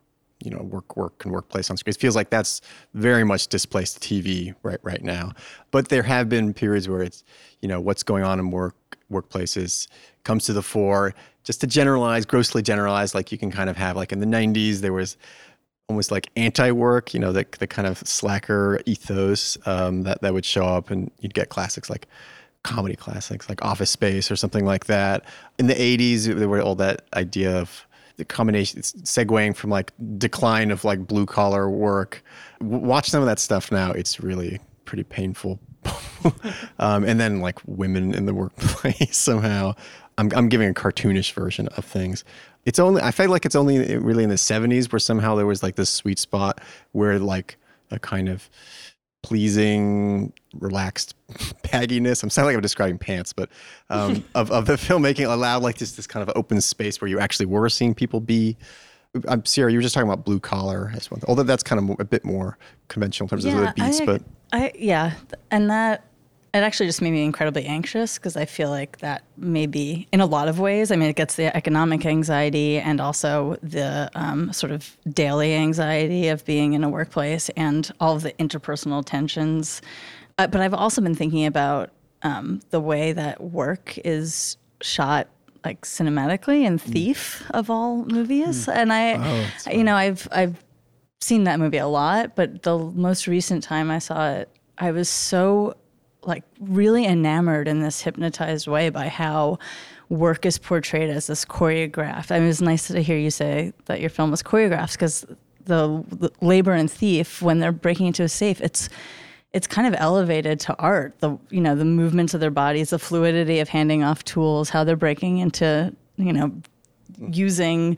[0.43, 1.91] you know, work, work, and workplace on screen.
[1.91, 2.61] It feels like that's
[2.93, 5.31] very much displaced TV right, right now.
[5.71, 7.23] But there have been periods where it's,
[7.61, 8.75] you know, what's going on in work,
[9.11, 9.87] workplaces
[10.23, 11.13] comes to the fore
[11.43, 14.79] just to generalize, grossly generalize, like you can kind of have like in the 90s,
[14.79, 15.17] there was
[15.89, 20.45] almost like anti-work, you know, the, the kind of slacker ethos um, that, that would
[20.45, 22.07] show up and you'd get classics like
[22.63, 25.25] comedy classics like Office Space or something like that.
[25.59, 27.85] In the 80s, there were all that idea of
[28.17, 32.23] the combination, segueing from like decline of like blue collar work.
[32.61, 33.91] Watch some of that stuff now.
[33.91, 35.59] It's really pretty painful.
[36.79, 39.73] um, and then like women in the workplace somehow.
[40.17, 42.23] I'm, I'm giving a cartoonish version of things.
[42.65, 45.63] It's only I feel like it's only really in the 70s where somehow there was
[45.63, 47.57] like this sweet spot where like
[47.91, 48.49] a kind of
[49.21, 51.15] pleasing, relaxed
[51.63, 52.23] bagginess.
[52.23, 53.49] I'm sounding like I'm describing pants, but
[53.89, 57.19] um, of, of the filmmaking allowed like this this kind of open space where you
[57.19, 58.55] actually were seeing people be.
[59.27, 59.71] I'm Sierra.
[59.71, 62.25] You were just talking about blue collar as one, although that's kind of a bit
[62.25, 64.01] more conventional in terms yeah, of the beats.
[64.01, 64.21] I, but
[64.51, 65.13] I yeah,
[65.51, 66.05] and that
[66.53, 70.21] it actually just made me incredibly anxious because I feel like that may be in
[70.21, 70.91] a lot of ways.
[70.91, 76.27] I mean, it gets the economic anxiety and also the um, sort of daily anxiety
[76.27, 79.81] of being in a workplace and all of the interpersonal tensions.
[80.37, 81.89] Uh, but I've also been thinking about
[82.21, 85.27] um, the way that work is shot
[85.65, 86.81] like cinematically in mm.
[86.81, 88.67] Thief of all movies.
[88.67, 88.75] Mm.
[88.75, 90.63] And I, oh, you know, I've I've
[91.19, 95.09] seen that movie a lot, but the most recent time I saw it, I was
[95.09, 95.75] so
[96.25, 99.59] like really enamored in this hypnotized way by how
[100.09, 102.31] work is portrayed as this choreographed.
[102.31, 105.25] I mean, it was nice to hear you say that your film was choreographed because
[105.65, 108.89] the, the, labor and thief when they're breaking into a safe, it's
[109.53, 111.19] it's kind of elevated to art.
[111.19, 114.83] The you know the movements of their bodies, the fluidity of handing off tools, how
[114.83, 116.51] they're breaking into you know
[117.19, 117.97] using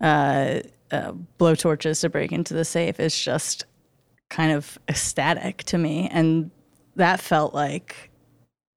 [0.00, 3.64] uh, uh, blow torches to break into the safe is just
[4.28, 6.50] kind of ecstatic to me and
[6.96, 8.10] that felt like,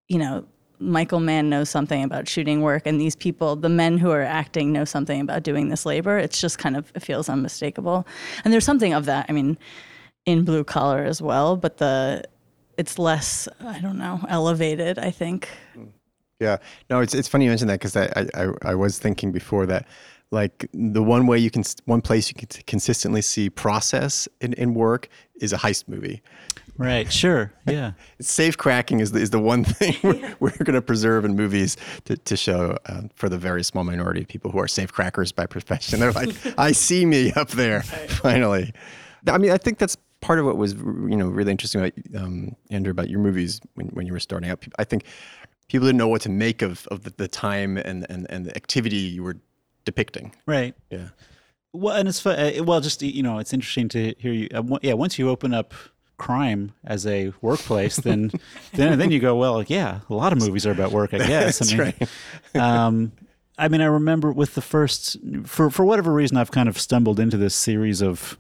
[0.08, 0.45] you know,
[0.80, 4.71] Michael Mann knows something about shooting work, and these people, the men who are acting,
[4.71, 6.17] know something about doing this labor.
[6.17, 8.06] It's just kind of it feels unmistakable,
[8.43, 9.25] and there's something of that.
[9.30, 9.58] I mean,
[10.25, 12.23] in blue collar as well, but the
[12.78, 14.99] it's less I don't know elevated.
[14.99, 15.49] I think.
[16.39, 16.58] Yeah,
[16.89, 19.88] no, it's it's funny you mentioned that because I, I I was thinking before that
[20.32, 24.73] like the one way you can one place you can consistently see process in, in
[24.73, 25.08] work
[25.39, 26.21] is a heist movie
[26.78, 27.12] Right.
[27.12, 27.54] Sure.
[27.67, 27.93] Yeah.
[28.21, 31.78] Safe cracking is the, is the one thing we're, we're going to preserve in movies
[32.06, 35.32] to, to show uh, for the very small minority of people who are safe crackers
[35.32, 35.99] by profession.
[35.99, 38.73] They're like, I see me up there finally.
[39.28, 42.56] I mean, I think that's part of what was you know really interesting about um,
[42.71, 44.63] Andrew about your movies when, when you were starting out.
[44.78, 45.06] I think
[45.67, 48.56] people didn't know what to make of, of the, the time and, and, and the
[48.56, 49.38] activity you were
[49.84, 50.34] depicting.
[50.45, 50.75] Right.
[50.89, 51.10] Yeah.
[51.73, 52.39] Well, and it's fun.
[52.39, 54.47] Uh, well, just you know, it's interesting to hear you.
[54.54, 55.73] Uh, yeah, once you open up
[56.17, 58.32] crime as a workplace, then
[58.73, 61.60] then then you go, well, yeah, a lot of movies are about work, I guess.
[61.60, 62.10] That's I mean, right.
[62.62, 63.12] um,
[63.58, 67.19] I mean, I remember with the first, for for whatever reason, I've kind of stumbled
[67.19, 68.38] into this series of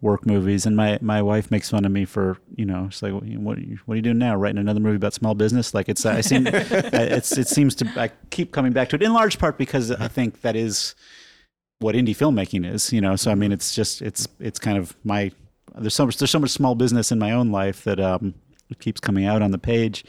[0.00, 3.12] work movies, and my, my wife makes fun of me for you know, she's like,
[3.12, 4.36] what are you, what are you doing now?
[4.36, 5.74] Writing another movie about small business?
[5.74, 9.12] Like it's I seem it's it seems to I keep coming back to it in
[9.12, 10.94] large part because I think that is
[11.78, 13.16] what indie filmmaking is, you know.
[13.16, 15.32] So I mean, it's just it's it's kind of my
[15.76, 18.34] there's so much there's so much small business in my own life that um,
[18.70, 20.04] it keeps coming out on the page.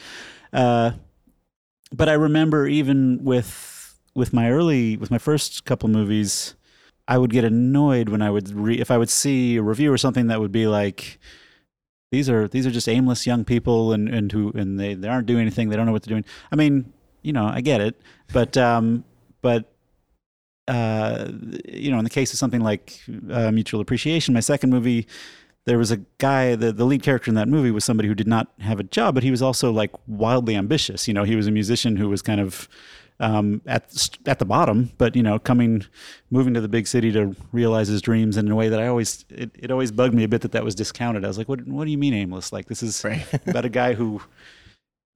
[0.54, 0.92] Uh,
[1.92, 6.56] but I remember even with with my early with my first couple movies,
[7.08, 9.98] I would get annoyed when I would re- if I would see a review or
[9.98, 11.20] something that would be like
[12.12, 15.28] these are these are just aimless young people and and who and they, they aren't
[15.28, 16.26] doing anything they don't know what they're doing.
[16.52, 18.02] I mean, you know, I get it,
[18.34, 19.04] but um,
[19.42, 19.72] but
[20.68, 21.32] uh,
[21.66, 23.00] you know, in the case of something like
[23.32, 25.08] uh, Mutual Appreciation, my second movie,
[25.68, 28.26] there was a guy the, the lead character in that movie was somebody who did
[28.26, 31.08] not have a job but he was also like wildly ambitious.
[31.10, 32.70] You know he was a musician who was kind of
[33.20, 35.84] um, at at the bottom but you know coming
[36.32, 38.88] moving to the big city to realize his dreams And in a way that I
[38.88, 41.26] always it, it always bugged me a bit that that was discounted.
[41.26, 42.54] I was like what what do you mean aimless?
[42.54, 43.26] Like this is right.
[43.48, 44.22] about a guy who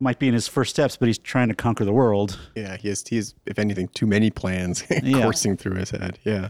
[0.02, 2.38] might be in his first steps but he's trying to conquer the world.
[2.58, 4.82] Yeah he has he has if anything too many plans
[5.14, 5.58] coursing yeah.
[5.58, 6.20] through his head.
[6.26, 6.50] Yeah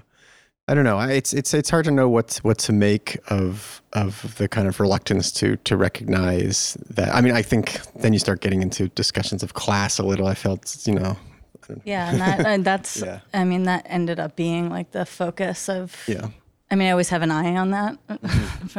[0.72, 1.02] I don't know.
[1.02, 4.80] It's it's it's hard to know what what to make of of the kind of
[4.80, 7.14] reluctance to to recognize that.
[7.14, 10.28] I mean, I think then you start getting into discussions of class a little.
[10.28, 11.18] I felt, you know.
[11.84, 13.02] Yeah, and, that, and that's.
[13.02, 13.20] yeah.
[13.34, 15.94] I mean, that ended up being like the focus of.
[16.08, 16.30] Yeah.
[16.72, 17.98] I mean, I always have an eye on that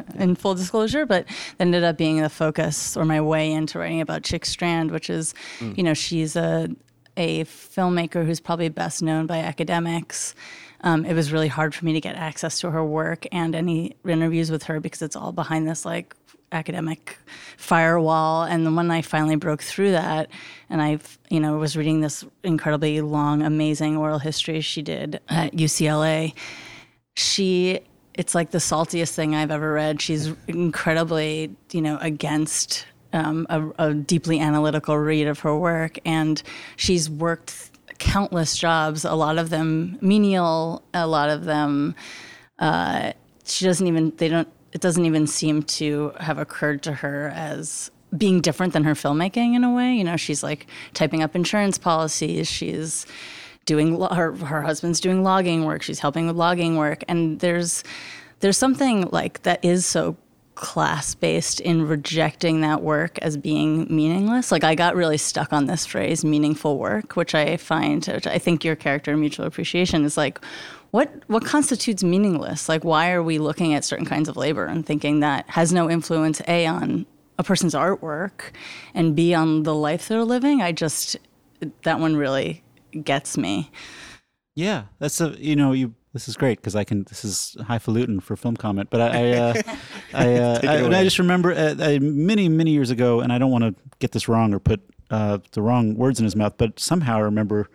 [0.15, 4.01] in full disclosure, but that ended up being the focus or my way into writing
[4.01, 5.77] about Chick Strand, which is, mm.
[5.77, 6.71] you know, she's a,
[7.19, 10.35] a filmmaker who's probably best known by academics.
[10.83, 13.97] Um, it was really hard for me to get access to her work and any
[14.05, 16.15] interviews with her because it's all behind this like
[16.53, 17.19] academic
[17.57, 18.45] firewall.
[18.45, 20.29] And then when I finally broke through that,
[20.71, 20.99] and I,
[21.31, 26.35] you know, was reading this incredibly long, amazing oral history she did at UCLA,
[27.15, 27.81] she,
[28.15, 30.01] it's like the saltiest thing I've ever read.
[30.01, 36.43] She's incredibly, you know, against um, a, a deeply analytical read of her work, and
[36.77, 37.72] she's worked
[38.03, 41.95] countless jobs, a lot of them menial, a lot of them.
[42.59, 43.13] Uh,
[43.45, 47.91] she doesn't even they don't it doesn't even seem to have occurred to her as
[48.17, 49.95] being different than her filmmaking in a way.
[49.95, 52.51] You know, she's like typing up insurance policies.
[52.51, 53.07] She's
[53.65, 55.83] doing her her husband's doing logging work.
[55.83, 57.85] She's helping with logging work, and there's
[58.41, 60.17] there's something like that is so
[60.63, 64.53] class based in rejecting that work as being meaningless.
[64.53, 68.39] Like I got really stuck on this phrase meaningful work, which I find which I
[68.39, 70.41] think your character mutual appreciation is like
[70.93, 72.69] what what constitutes meaningless?
[72.69, 75.91] Like why are we looking at certain kinds of labor and thinking that has no
[75.91, 77.07] influence a on
[77.41, 78.53] a person's artwork
[78.95, 80.63] and b on the life they're living?
[80.63, 81.17] I just
[81.83, 82.63] that one really
[83.03, 83.69] gets me.
[84.55, 87.05] Yeah, that's a you know you this is great because I can.
[87.05, 89.63] This is highfalutin for film comment, but I, I, uh,
[90.15, 93.65] I, uh, I, I, just remember uh, many, many years ago, and I don't want
[93.65, 97.17] to get this wrong or put uh, the wrong words in his mouth, but somehow
[97.17, 97.69] I remember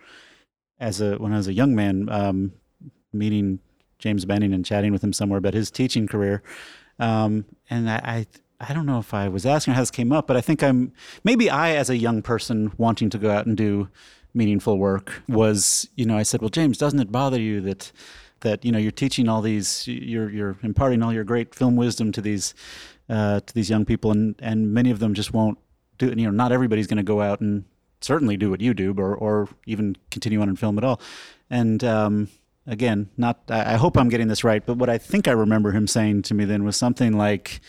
[0.78, 2.52] as a when I was a young man um,
[3.12, 3.58] meeting
[3.98, 6.42] James Benning and chatting with him somewhere about his teaching career,
[6.98, 8.26] um, and I, I.
[8.60, 10.92] I don't know if I was asking how this came up, but I think I'm
[11.22, 13.88] maybe I, as a young person wanting to go out and do
[14.34, 17.92] meaningful work, was you know I said, well, James, doesn't it bother you that
[18.40, 22.12] that you know you're teaching all these you're you're imparting all your great film wisdom
[22.12, 22.54] to these
[23.08, 25.58] uh, to these young people and and many of them just won't
[25.98, 26.18] do it.
[26.18, 27.64] You know not everybody's going to go out and
[28.00, 31.00] certainly do what you do or or even continue on in film at all.
[31.50, 32.28] And um,
[32.66, 35.72] again not I, I hope I'm getting this right but what I think I remember
[35.72, 37.60] him saying to me then was something like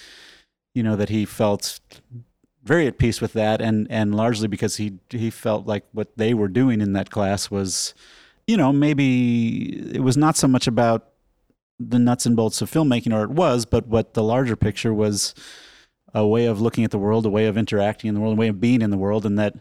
[0.75, 1.79] you know that he felt
[2.63, 6.33] very at peace with that and and largely because he he felt like what they
[6.33, 7.93] were doing in that class was
[8.49, 11.09] you know, maybe it was not so much about
[11.79, 15.35] the nuts and bolts of filmmaking, or it was, but what the larger picture was
[16.15, 18.39] a way of looking at the world, a way of interacting in the world, a
[18.39, 19.53] way of being in the world, and that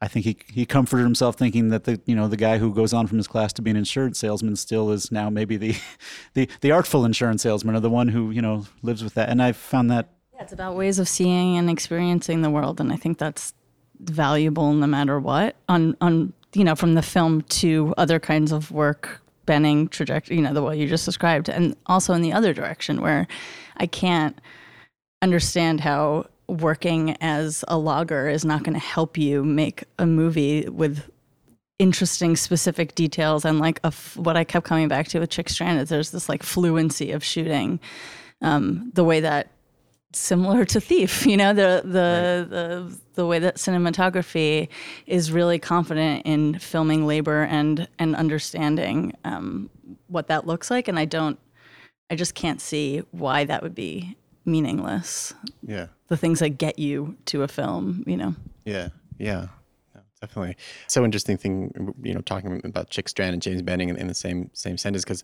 [0.00, 2.94] I think he he comforted himself thinking that the you know the guy who goes
[2.94, 5.76] on from his class to be an insurance salesman still is now maybe the
[6.32, 9.42] the the artful insurance salesman or the one who you know lives with that, and
[9.42, 10.08] I found that.
[10.32, 13.52] Yeah, it's about ways of seeing and experiencing the world, and I think that's
[14.00, 18.70] valuable no matter what on on you know, from the film to other kinds of
[18.70, 22.54] work, Benning trajectory, you know, the way you just described, and also in the other
[22.54, 23.26] direction where
[23.76, 24.40] I can't
[25.20, 30.68] understand how working as a logger is not going to help you make a movie
[30.68, 31.10] with
[31.78, 35.48] interesting specific details and like a f- what I kept coming back to with Chick
[35.48, 37.80] Strand is there's this like fluency of shooting
[38.42, 39.50] um, the way that
[40.12, 41.26] similar to Thief.
[41.26, 42.50] You know, the the, right.
[42.50, 44.68] the the way that cinematography
[45.06, 49.70] is really confident in filming labor and and understanding um,
[50.08, 51.38] what that looks like, and I don't,
[52.10, 55.34] I just can't see why that would be meaningless.
[55.66, 58.04] Yeah, the things that get you to a film.
[58.06, 58.34] You know.
[58.64, 58.88] Yeah.
[59.18, 59.48] Yeah.
[60.20, 64.06] Definitely, so interesting thing, you know, talking about Chick Strand and James Benning in, in
[64.06, 65.22] the same same sentence because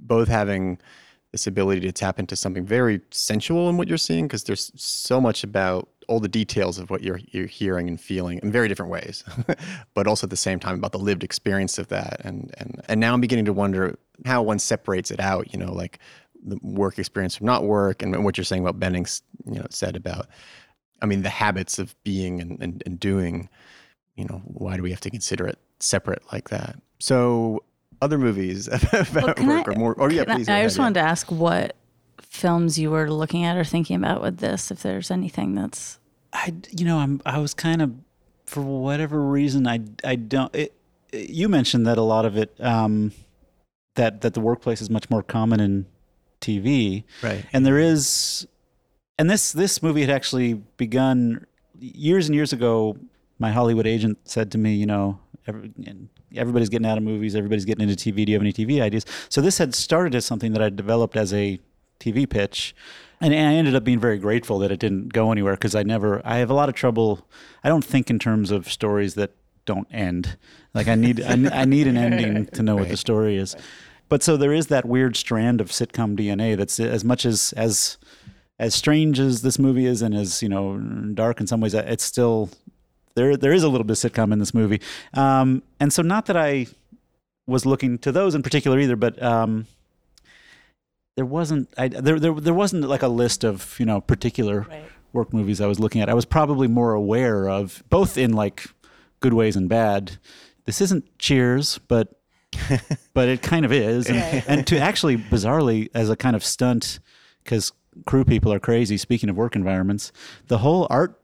[0.00, 0.80] both having
[1.32, 5.20] this ability to tap into something very sensual in what you're seeing because there's so
[5.20, 8.90] much about all the details of what you're you're hearing and feeling in very different
[8.90, 9.24] ways,
[9.94, 12.20] but also at the same time about the lived experience of that.
[12.24, 15.52] And and and now I'm beginning to wonder how one separates it out.
[15.52, 15.98] You know, like
[16.44, 19.96] the work experience from not work, and, what you're saying about Benning's you know said
[19.96, 20.28] about,
[21.02, 23.48] I mean, the habits of being and, and, and doing.
[24.14, 26.76] You know, why do we have to consider it separate like that?
[26.98, 27.62] So
[28.00, 29.94] other movies about well, work I, or more?
[29.94, 30.48] Or yeah, please.
[30.48, 31.76] I, I just wanted to ask what
[32.20, 34.70] films you were looking at or thinking about with this.
[34.70, 35.98] If there's anything that's,
[36.32, 37.94] I you know I'm I was kind of
[38.44, 40.54] for whatever reason I I don't.
[40.54, 40.74] It,
[41.12, 43.12] it, you mentioned that a lot of it um,
[43.94, 45.86] that that the workplace is much more common in
[46.40, 47.44] TV, right?
[47.52, 48.46] And there is,
[49.18, 51.46] and this this movie had actually begun
[51.78, 52.96] years and years ago.
[53.38, 55.72] My Hollywood agent said to me, you know, every,
[56.34, 58.24] everybody's getting out of movies, everybody's getting into TV.
[58.24, 59.04] Do you have any TV ideas?
[59.28, 61.58] So this had started as something that I developed as a
[62.00, 62.74] TV pitch.
[63.20, 66.20] And, I ended up being very grateful that it didn't go anywhere because I never,
[66.24, 67.26] I have a lot of trouble.
[67.64, 69.32] I don't think in terms of stories that
[69.64, 70.36] don't end.
[70.74, 71.32] Like I need, I,
[71.62, 72.82] I need an ending to know right.
[72.82, 73.56] what the story is.
[74.08, 77.98] but so there is that weird strand of sitcom DNA that's as much as as
[78.58, 80.78] as strange as this movie is and as you know
[81.14, 82.48] dark in some ways it's still
[83.16, 84.80] there there is a little bit of sitcom in this movie
[85.14, 86.66] um, and so not that i
[87.48, 89.66] was looking to those in particular either but um,
[91.16, 94.84] there wasn't I, there, there there wasn't like a list of you know particular Right.
[95.12, 96.10] work movies I was looking at.
[96.10, 98.66] I was probably more aware of both in like
[99.20, 100.18] good ways and bad.
[100.66, 102.20] This isn't Cheers, but
[103.14, 104.44] but it kind of is, and, Right.
[104.46, 106.98] and to actually bizarrely as a kind of stunt
[107.42, 107.72] because
[108.04, 108.96] crew people are crazy.
[108.98, 110.12] Speaking of work environments,
[110.48, 111.18] the whole art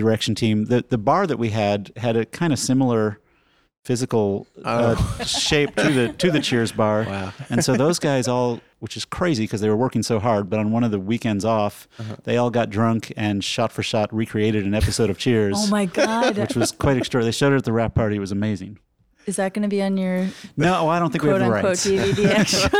[0.00, 3.18] direction team, the the bar that we had had a kind of similar
[3.84, 7.04] physical uh, shape to the to the Cheers bar.
[7.08, 7.32] Wow.
[7.50, 10.58] And so those guys all, which is crazy because they were working so hard, but
[10.58, 11.86] on one of the weekends off,
[12.24, 15.54] they all got drunk and shot for shot recreated an episode of Cheers.
[15.56, 16.36] Oh my God.
[16.42, 17.28] Which was quite extraordinary.
[17.30, 18.16] They showed it at the wrap party.
[18.16, 18.78] It was amazing.
[19.26, 21.56] Is that going to be on your No, I don't think we have quote the
[21.56, 21.86] unquote rights.
[21.86, 22.70] DVD extra?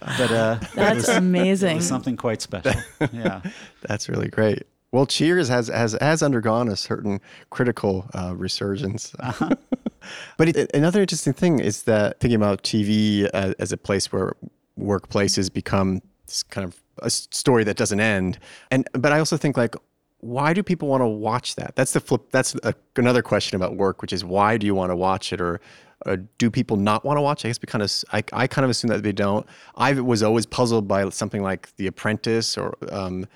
[0.18, 1.76] But uh, it That's was, it amazing.
[1.76, 2.80] was something quite special.
[3.12, 3.42] Yeah.
[3.82, 4.62] That's really great.
[4.90, 7.20] Well, Cheers has has has undergone a certain
[7.50, 9.14] critical uh, resurgence.
[10.38, 14.34] but it, another interesting thing is that thinking about TV as, as a place where
[14.78, 18.38] workplaces become this kind of a story that doesn't end,
[18.70, 19.74] and but I also think like.
[20.20, 21.76] Why do people want to watch that?
[21.76, 22.32] That's the flip.
[22.32, 25.40] That's a, another question about work, which is why do you want to watch it,
[25.40, 25.60] or,
[26.06, 27.44] or do people not want to watch?
[27.44, 27.46] it?
[27.46, 29.46] I guess we kind of, I, I kind of assume that they don't.
[29.76, 33.26] I was always puzzled by something like The Apprentice, or um,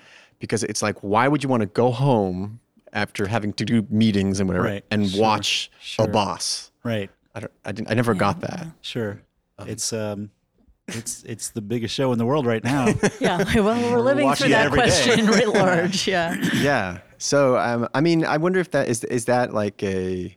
[0.43, 2.59] because it's like, why would you want to go home
[2.91, 4.83] after having to do meetings and whatever Right.
[4.91, 5.21] and Sure.
[5.21, 6.03] watch Sure.
[6.03, 6.69] a boss?
[6.83, 7.09] Right.
[7.33, 8.67] I don't, I didn't, I never got that.
[8.81, 9.21] Sure.
[9.65, 10.31] It's um,
[10.89, 12.87] it's it's the biggest show in the world right now.
[13.21, 13.37] yeah.
[13.55, 14.85] Well, we're living watching through that every day.
[14.89, 16.05] question writ large.
[16.09, 16.35] Yeah.
[16.55, 16.97] yeah.
[17.19, 20.35] So, um, I mean, I wonder if that is is that like a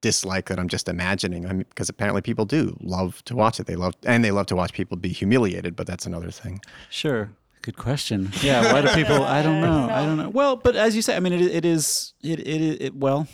[0.00, 1.44] dislike that I'm just imagining?
[1.46, 3.66] I mean, because apparently people do love to watch it.
[3.66, 6.60] They love and they love to watch people be humiliated, but that's another thing.
[6.90, 7.30] Sure.
[7.64, 8.30] Good question.
[8.42, 8.74] Yeah.
[8.74, 9.24] Why do people?
[9.24, 9.88] I don't know.
[9.90, 10.28] I don't know.
[10.28, 12.12] Well, but as you say, I mean, it, it is.
[12.22, 13.26] It, it it well,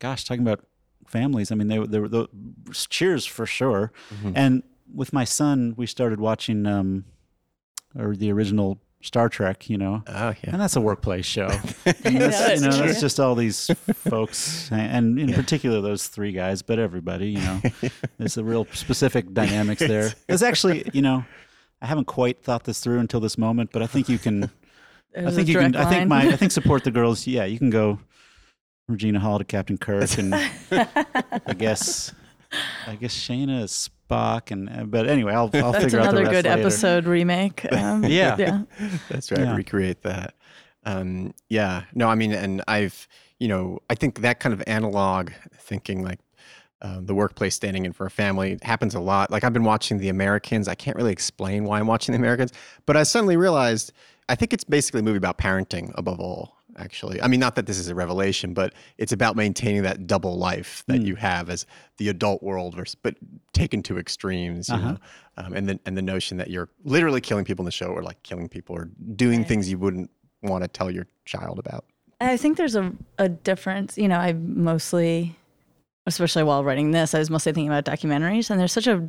[0.00, 0.64] gosh, talking about
[1.06, 1.52] families.
[1.52, 2.26] I mean, they they were the
[2.72, 3.92] Cheers for sure.
[4.34, 7.04] And with my son, we started watching um,
[7.96, 9.70] or the original Star Trek.
[9.70, 10.02] You know.
[10.08, 10.50] Oh yeah.
[10.50, 11.46] And that's a workplace show.
[11.86, 12.86] Yeah, And that's, that's you know, true.
[12.88, 17.28] that's just all these folks, and in particular those three guys, but everybody.
[17.28, 17.60] You know,
[18.18, 20.12] there's a real specific dynamics there.
[20.26, 21.24] There's actually, you know,
[21.82, 24.44] I haven't quite thought this through until this moment, but I think you can.
[25.16, 25.72] I think you can.
[25.72, 26.22] direct I think my.
[26.28, 27.26] I think support the girls.
[27.26, 27.98] Yeah, you can go.
[28.88, 32.12] Regina Hall to Captain Kirk, and I guess,
[32.86, 36.18] I guess Shayna is Spock, and uh, but anyway, I'll I'll That's figure out the
[36.18, 36.60] rest another good later.
[36.60, 37.66] episode remake.
[37.72, 38.36] Um, Yeah.
[38.38, 38.62] Yeah.
[39.10, 39.40] That's right.
[39.40, 39.56] Yeah.
[39.56, 40.34] Recreate that.
[40.84, 41.82] Um, yeah.
[41.94, 43.08] No, I mean, and I've,
[43.40, 46.20] you know, I think that kind of analog thinking, like
[46.82, 49.30] um, the workplace standing in for a family, happens a lot.
[49.30, 50.68] Like I've been watching The Americans.
[50.68, 52.52] I can't really explain why I'm watching The Americans,
[52.84, 53.92] but I suddenly realized
[54.28, 56.56] I think it's basically a movie about parenting above all.
[56.78, 60.36] Actually, I mean, not that this is a revelation, but it's about maintaining that double
[60.36, 61.64] life that you have as
[61.96, 63.16] the adult world, versus, but
[63.54, 64.68] taken to extremes.
[64.68, 64.98] You know,
[65.38, 68.02] um, and the and the notion that you're literally killing people in the show, or
[68.02, 70.10] like killing people, or doing things you wouldn't
[70.42, 71.86] want to tell your child about.
[72.20, 73.96] I think there's a, a difference.
[73.96, 75.34] You know, I mostly,
[76.06, 79.08] especially while writing this, I was mostly thinking about documentaries, and there's such a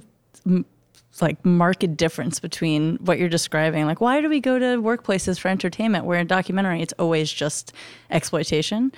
[1.21, 3.85] like marked difference between what you're describing.
[3.85, 6.05] Like, why do we go to workplaces for entertainment?
[6.05, 7.73] Where in documentary, it's always just
[8.11, 8.91] exploitation,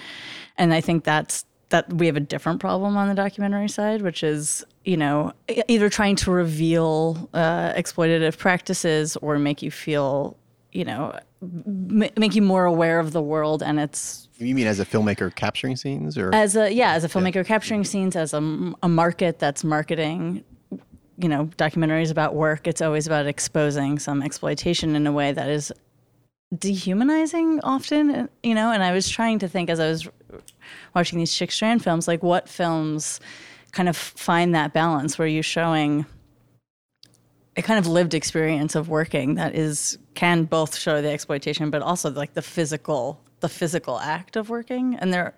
[0.57, 4.23] and I think that's that we have a different problem on the documentary side, which
[4.23, 5.33] is you know
[5.67, 10.37] either trying to reveal uh, exploitative practices or make you feel
[10.71, 14.79] you know m- make you more aware of the world and its You mean as
[14.79, 16.33] a filmmaker capturing scenes, or?
[16.33, 17.87] As a yeah as a filmmaker capturing mm-hmm.
[17.87, 20.43] scenes as a, a market that's marketing
[21.17, 25.49] you know documentaries about work it's always about exposing some exploitation in a way that
[25.49, 25.71] is
[26.57, 28.71] dehumanizing often you know?
[28.71, 30.07] And i was trying to think as i was
[30.95, 33.19] watching these chick strand films like what films
[33.71, 36.05] kind of find that balance where you're showing
[37.59, 41.81] a kind of lived experience of working that is can both show the exploitation but
[41.81, 45.33] also like the physical the physical act of working and there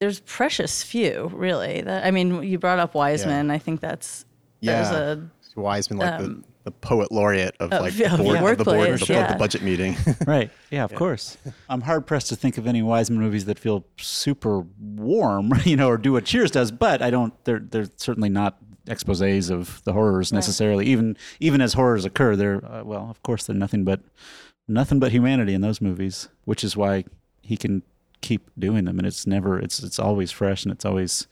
[0.00, 4.24] there's precious few really that i mean you brought up wiseman i think that's
[4.62, 5.12] there's Yeah.
[5.12, 5.18] a
[5.56, 8.50] Wiseman, like the, the poet laureate of like Um, the board, yeah.
[8.52, 9.32] of the, board of the, yeah.
[9.32, 9.96] the budget meeting.
[10.26, 10.50] Right.
[10.70, 11.36] Yeah, of course.
[11.68, 15.88] I'm hard pressed to think of any Wiseman movies that feel super warm, you know,
[15.88, 16.70] or do what Cheers does.
[16.70, 17.32] But I don't.
[17.44, 18.56] They're they're certainly not
[18.88, 20.86] exposés of the horrors necessarily.
[20.86, 24.00] Even even as horrors occur, they're uh, well, of course, they're nothing but
[24.66, 27.04] nothing but humanity in those movies, which is why
[27.42, 27.82] he can
[28.20, 31.26] keep doing them, and it's never it's it's always fresh and it's always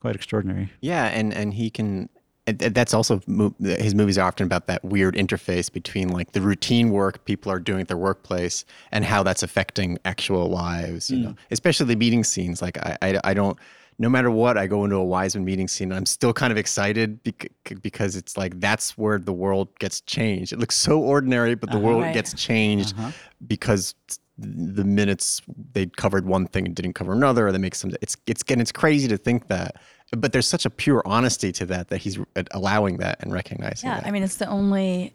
[0.00, 0.72] quite extraordinary.
[0.80, 2.08] Yeah, and and he can
[2.46, 3.20] and and that's also
[3.60, 7.58] his movies are often about that weird interface between like the routine work people are
[7.58, 11.10] doing at their workplace and how that's affecting actual lives.
[11.10, 12.62] You know, especially the meeting scenes.
[12.62, 13.58] Like I, I, I don't.
[13.98, 15.90] No matter what, I go into a Wiseman meeting scene.
[15.90, 20.02] And I'm still kind of excited bec- because it's like that's where the world gets
[20.02, 20.52] changed.
[20.52, 21.86] It looks so ordinary, but the uh-huh.
[21.86, 22.14] world Right.
[22.14, 23.12] gets changed uh-huh.
[23.46, 23.94] because
[24.38, 25.40] the minutes
[25.72, 27.92] they covered one thing and didn't cover another, or they make some.
[28.02, 29.76] It's it's getting it's crazy to think that,
[30.14, 32.18] but there's such a pure honesty to that that he's
[32.50, 34.06] allowing that and recognizing Yeah, that.
[34.06, 35.14] I mean, it's the only.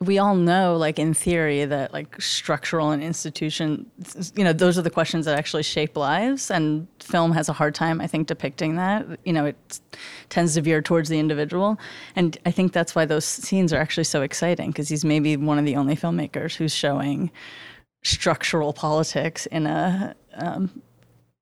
[0.00, 3.90] We all know, like in theory, that like structural and institution,
[4.34, 6.50] you know, those are the questions that actually shape lives.
[6.50, 9.06] And film has a hard time, I think, depicting that.
[9.24, 9.80] You know, it
[10.28, 11.78] tends to veer towards the individual,
[12.14, 15.58] and I think that's why those scenes are actually so exciting because he's maybe one
[15.58, 17.30] of the only filmmakers who's showing
[18.02, 20.82] structural politics in a um,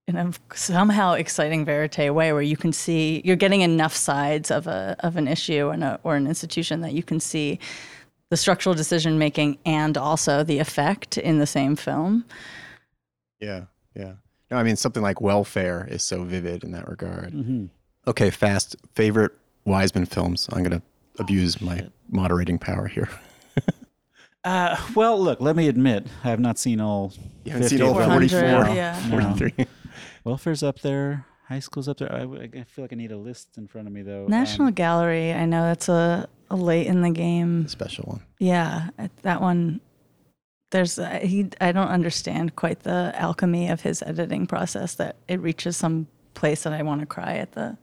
[0.07, 4.67] in a somehow exciting verite way where you can see you're getting enough sides of
[4.67, 7.59] a of an issue and a, or an institution that you can see
[8.35, 12.25] the structural decision making and also the effect in the same film.
[13.39, 14.15] yeah, yeah.
[14.51, 17.33] No, I mean something like welfare is so vivid in that regard.
[17.33, 17.67] Mm-hmm.
[18.09, 19.31] Okay, fast favorite
[19.67, 20.49] Wiseman films.
[20.53, 20.83] I'm gonna
[21.21, 23.09] abuse my moderating power here.
[24.45, 27.15] Uh, well, look, let me admit, I have not seen all.
[27.45, 28.11] You haven't 50 seen all of them.
[28.11, 28.41] 44.
[28.41, 29.09] 400, yeah.
[29.09, 29.35] No.
[29.39, 29.67] 43.
[30.27, 31.25] Welfare's up there.
[31.49, 32.13] High school's up there.
[32.13, 34.27] I, I feel like I need a list in front of me though.
[34.27, 37.69] National Um, Gallery, I know that's a, a late in the game.
[37.69, 38.23] Special one.
[38.39, 38.89] Yeah,
[39.23, 39.81] that one.
[40.71, 41.49] There's uh, he.
[41.61, 44.95] I don't understand quite the alchemy of his editing process.
[44.95, 47.77] That it reaches some place that I want to cry at the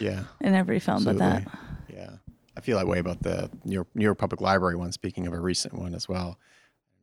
[0.00, 0.24] Yeah.
[0.40, 1.04] in every film.
[1.04, 1.46] But that
[1.92, 2.10] Yeah.
[2.56, 5.32] I feel that way about the New York, New York Public Library one, speaking of
[5.32, 6.38] a recent one as well.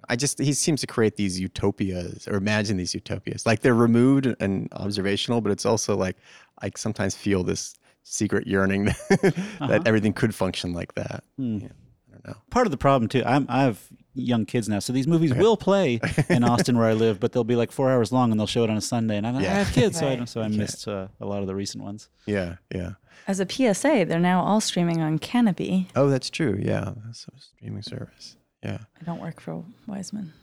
[0.09, 3.45] I just, he seems to create these utopias or imagine these utopias.
[3.45, 6.17] Like they're removed and observational, but it's also like,
[6.61, 11.23] I sometimes feel this secret yearning that, everything could function like that.
[11.37, 11.57] Hmm.
[11.57, 12.35] Yeah, I don't know.
[12.51, 13.23] part of the problem too.
[13.25, 13.81] I'm I have
[14.13, 15.99] young kids now, so these movies will play
[16.29, 18.63] in Austin where I live, but they'll be like four hours long, and they'll show
[18.63, 19.17] it on a Sunday.
[19.17, 19.51] And I'm, Yeah.
[19.51, 20.29] I have kids, so I, Right.
[20.29, 22.09] so I missed uh, a lot of the recent ones.
[22.25, 22.55] Yeah.
[22.73, 22.91] Yeah.
[23.27, 25.87] as a PSA, they're now all streaming on Kanopy.
[25.95, 26.57] Oh, that's true.
[26.61, 26.91] Yeah.
[27.05, 28.37] That's a streaming service.
[28.65, 28.79] Yeah.
[28.99, 30.33] I don't work for Wiseman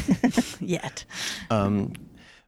[0.60, 1.04] yet.
[1.50, 1.92] Um,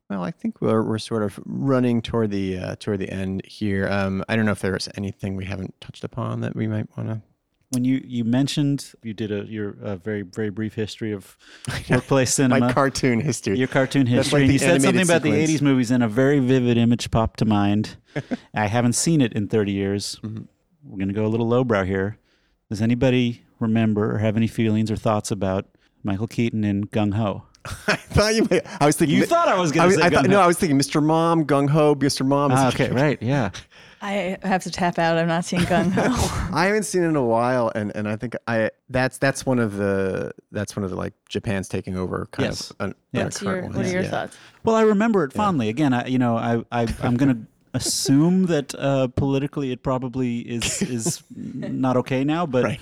[0.08, 3.88] well, I think we're we're sort of running toward the uh, toward the end here.
[3.88, 7.08] Um, I don't know if there's anything we haven't touched upon that we might want
[7.08, 7.22] to.
[7.70, 11.36] When you you mentioned you did a your a very very brief history of
[11.90, 12.68] workplace cinema.
[12.68, 13.58] My cartoon history.
[13.58, 14.42] your cartoon history.
[14.42, 17.10] like and you said something animated about the 80s movies, and a very vivid image
[17.10, 17.96] popped to mind.
[18.54, 20.20] I haven't seen it in 30 years.
[20.22, 20.44] Mm-hmm.
[20.84, 22.18] We're going to go a little lowbrow here.
[22.70, 25.66] Does anybody remember or have any feelings or thoughts about
[26.02, 27.44] Michael Keaton in Gung Ho?
[27.88, 28.46] I thought you.
[28.50, 29.16] Might, I was thinking.
[29.16, 31.02] You thought I was going to say I thought, no, I was thinking Mr.
[31.02, 32.24] Mom, Gung Ho, Mr.
[32.24, 32.52] Mom.
[32.52, 33.50] Ah, okay, right, yeah.
[34.02, 35.18] I have to tap out.
[35.18, 36.50] I'm not seeing Gung Ho.
[36.56, 39.58] I haven't seen it in a while, and, and I think I that's that's one
[39.58, 42.70] of the that's one of the like Japan's taking over kind Yes.
[42.70, 42.76] of.
[42.80, 43.24] An, Yeah.
[43.24, 44.10] What's your, what are your yeah.
[44.10, 44.36] thoughts?
[44.62, 45.68] Well, I remember it fondly.
[45.68, 50.38] Again, I, you know, I, I I'm going to assume that uh, politically it probably
[50.38, 52.80] is is not okay now, but Right.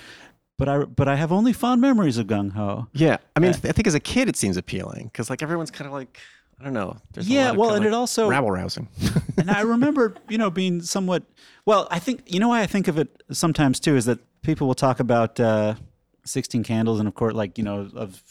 [0.57, 2.87] But I but I have only fond memories of Gung Ho.
[2.93, 5.71] Yeah, I mean, Uh, I think as a kid it seems appealing because like everyone's
[5.71, 6.17] kind of like
[6.59, 6.97] I don't know.
[7.11, 8.87] There's a Yeah, lot of well, and like, it also rabble rousing.
[9.37, 11.23] and I remember, you know, being somewhat.
[11.65, 14.65] Well, I think you know why I think of it sometimes too is that people
[14.67, 15.75] will talk about uh,
[16.23, 18.23] Sixteen Candles and of course, like you know, of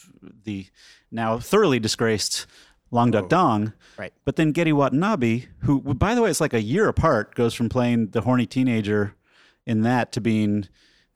[0.45, 0.65] the
[1.11, 2.47] now thoroughly disgraced
[2.89, 3.73] Long Duck Dong.
[3.99, 4.11] right.
[4.25, 7.69] But then Gedde Watanabe, who by the way, it's like a year apart, goes from
[7.69, 9.13] playing the horny teenager
[9.67, 10.67] in that to being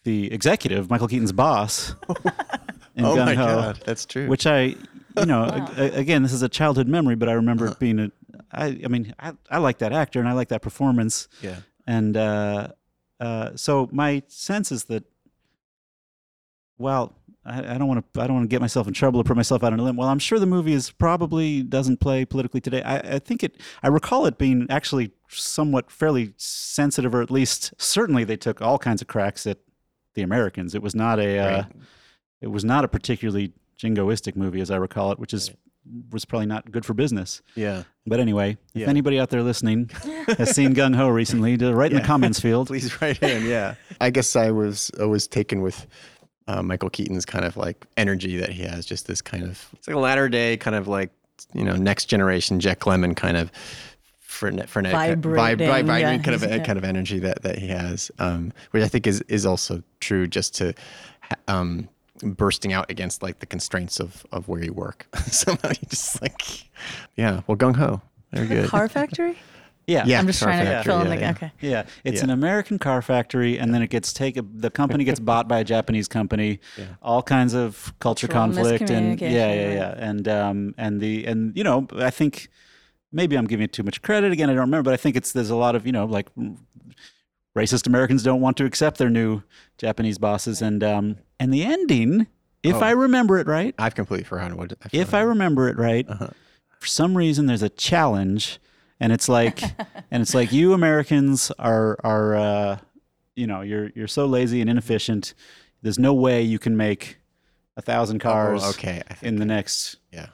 [0.03, 1.93] the executive, Michael Keaton's boss.
[2.95, 4.27] in oh my Ho god, that's true.
[4.27, 4.75] which I,
[5.17, 7.99] you know, a- a- again, this is a childhood memory, but I remember it being
[7.99, 8.11] a.
[8.51, 12.15] I, I mean, I, I like that actor and I like that performance, yeah, and
[12.17, 12.69] uh,
[13.19, 15.03] uh, so my sense is that,
[16.77, 17.13] well,
[17.45, 19.35] I, I don't want to, I don't want to get myself in trouble or put
[19.35, 19.97] myself out on a limb.
[19.97, 22.81] Well, I'm sure the movie is probably doesn't play politically today.
[22.81, 27.73] I, I think it, I recall it being actually somewhat fairly sensitive, or at least
[27.77, 29.57] certainly they took all kinds of cracks at
[30.19, 30.75] the Americans.
[30.75, 31.39] It was not a.
[31.39, 31.63] Uh,
[32.41, 35.51] it was not a particularly jingoistic movie, as I recall it, which is
[36.11, 37.41] was probably not good for business.
[37.55, 37.83] yeah.
[38.05, 38.87] But anyway, if Yeah.
[38.89, 39.89] anybody out there listening
[40.37, 42.01] has seen Gung Ho recently, to write in Yeah.
[42.03, 42.67] the comments field.
[42.67, 43.45] Please write in.
[43.45, 45.87] Yeah, I guess I was I was taken with
[46.47, 48.85] uh, Michael Keaton's kind of like energy that he has.
[48.85, 51.11] Just this kind of it's like a latter day kind of like
[51.53, 53.51] you know next generation Jack Lemmon kind of
[54.29, 56.63] frenetic, frenetic Vibrating, vib- vibrating yeah, kind of yeah.
[56.63, 60.27] kind of energy that that he has, um, which I think is is also true
[60.27, 60.73] just to.
[61.47, 61.89] Um,
[62.21, 66.41] bursting out against like the constraints of of where you work somehow you just like
[67.15, 68.01] yeah well gung ho
[68.33, 69.37] very good Car Factory?
[69.87, 71.31] Yeah, Yeah, I'm just car trying to factory, fill in the yeah.
[71.31, 71.51] okay.
[71.61, 72.25] Yeah, it's Yeah.
[72.25, 74.49] an American car factory, and then it gets taken.
[74.53, 76.59] The company gets bought by a Japanese company.
[77.01, 81.25] All kinds of culture Cultural conflict, and yeah, yeah, miscommunication, yeah, and um, and the
[81.25, 82.49] and you know, I think
[83.11, 84.49] maybe I'm giving it too much credit again.
[84.49, 86.27] I don't remember, but I think it's there's a lot of you know like
[87.55, 89.41] racist Americans don't want to accept their new
[89.77, 92.27] Japanese bosses, and um, and the ending,
[92.63, 92.79] if Oh.
[92.79, 94.73] I remember it right, I've completely forgotten what.
[94.83, 96.29] I if I remember it right, Uh-huh.
[96.79, 98.59] for some reason there's a challenge,
[98.99, 99.61] and it's like,
[100.11, 102.77] and it's like you Americans are are uh,
[103.35, 105.33] you know you're you're so lazy and inefficient.
[105.81, 107.17] There's no way you can make
[107.77, 109.01] a thousand cars Oh, okay.
[109.21, 110.27] In the next yeah.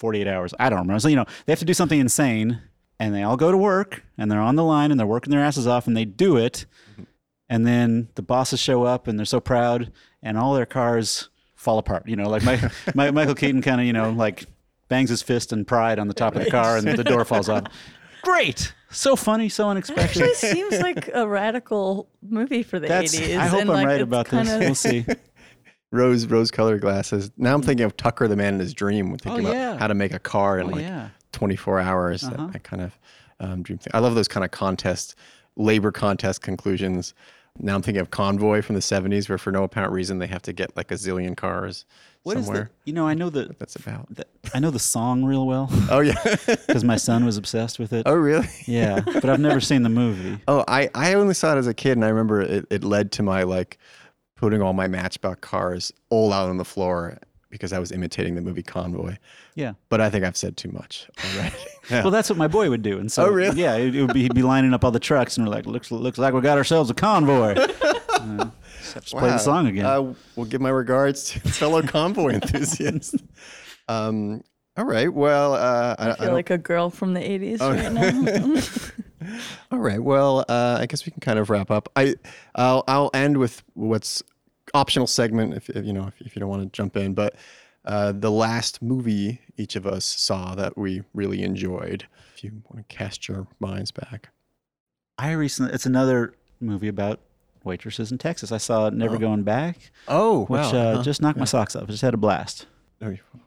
[0.00, 0.54] 48 hours.
[0.58, 1.00] I don't remember.
[1.00, 2.60] So you know they have to do something insane,
[2.98, 5.40] and they all go to work, and they're on the line, and they're working their
[5.42, 6.66] asses off, and they do it,
[7.48, 9.92] and then the bosses show up, and they're so proud,
[10.22, 12.08] and all their cars fall apart.
[12.08, 14.44] You know, like my, my Michael Keaton kind of you know like
[14.88, 17.48] bangs his fist in pride on the top of the car, and the door falls
[17.48, 17.64] off.
[18.22, 20.22] Great, so funny, so unexpected.
[20.22, 23.14] Actually, seems like a radical movie for the That's.
[23.14, 23.38] 80s.
[23.38, 24.54] I hope and, I'm like, right about kind this.
[24.54, 25.06] of- We'll see.
[25.92, 27.30] Rose rose colored glasses.
[27.36, 29.86] Now I'm thinking of Tucker, the man in his dream, when thinking Oh, about how
[29.86, 31.08] to make a car in Oh, like yeah.
[31.32, 32.22] 24 hours.
[32.22, 32.48] That- Uh-huh.
[32.52, 32.98] That, kind of
[33.38, 33.90] um, dream thing.
[33.94, 35.14] I love those kind of contest,
[35.56, 37.14] labor contest conclusions.
[37.58, 40.42] Now I'm thinking of Convoy from the 70s, where for no apparent reason they have
[40.42, 41.86] to get like a zillion cars
[42.24, 42.64] What is somewhere.
[42.84, 42.90] the?
[42.90, 43.54] You know, I know the.
[43.58, 44.14] That's about.
[44.14, 46.16] the I know the song real well Oh yeah.
[46.46, 48.02] because my son was obsessed with it.
[48.06, 48.48] oh really?
[48.66, 50.38] Yeah, but I've never seen the movie.
[50.48, 53.12] Oh, I, I only saw it as a kid, and I remember it, it led
[53.12, 53.78] to my like
[54.36, 57.18] putting all my Matchbox cars all out on the floor
[57.50, 59.16] because I was imitating the movie Convoy.
[59.54, 59.74] Yeah.
[59.88, 61.54] But I think I've said too much already.
[61.90, 62.02] Yeah.
[62.02, 63.60] Well, that's what my boy would do, and so Oh, really?
[63.60, 65.66] yeah, it, it would be he'd be lining up all the trucks, and we're like,
[65.66, 67.54] looks looks like we got ourselves a convoy.
[68.16, 69.84] Uh, just have to play the song again.
[69.84, 73.14] Uh, we'll give my regards to fellow convoy enthusiasts.
[73.88, 74.42] Um,
[74.76, 75.12] all right.
[75.12, 77.70] Well, uh, I, I I feel don't- like a girl from the 80s Oh.
[77.70, 78.60] right now.
[79.70, 80.02] All right.
[80.02, 81.88] Well, uh, I guess we can kind of wrap up.
[81.96, 82.14] I
[82.54, 84.22] I'll, I'll end with what's
[84.74, 87.34] optional segment if, if you know if, if you don't want to jump in, but
[87.84, 92.06] uh, the last movie each of us saw that we really enjoyed.
[92.34, 94.30] If you want to cast your minds back.
[95.18, 97.20] I recently it's another movie about
[97.64, 98.52] waitresses in Texas.
[98.52, 99.18] I saw Never Oh.
[99.18, 101.84] Going Back, Oh, which uh, just knocked my socks off.
[101.84, 102.66] I just had a blast.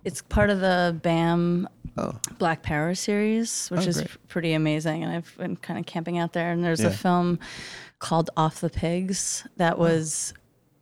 [0.03, 2.13] It's part of the BAM Oh.
[2.37, 4.27] Black Power series, which Oh, is great.
[4.29, 5.03] pretty amazing.
[5.03, 6.51] And I've been kind of camping out there.
[6.51, 6.87] And there's Yeah.
[6.87, 7.39] a film
[7.99, 10.33] called Off the Pigs that was,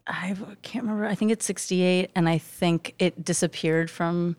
[0.05, 2.11] I can't remember, I think it's 68.
[2.15, 4.35] And I think it disappeared from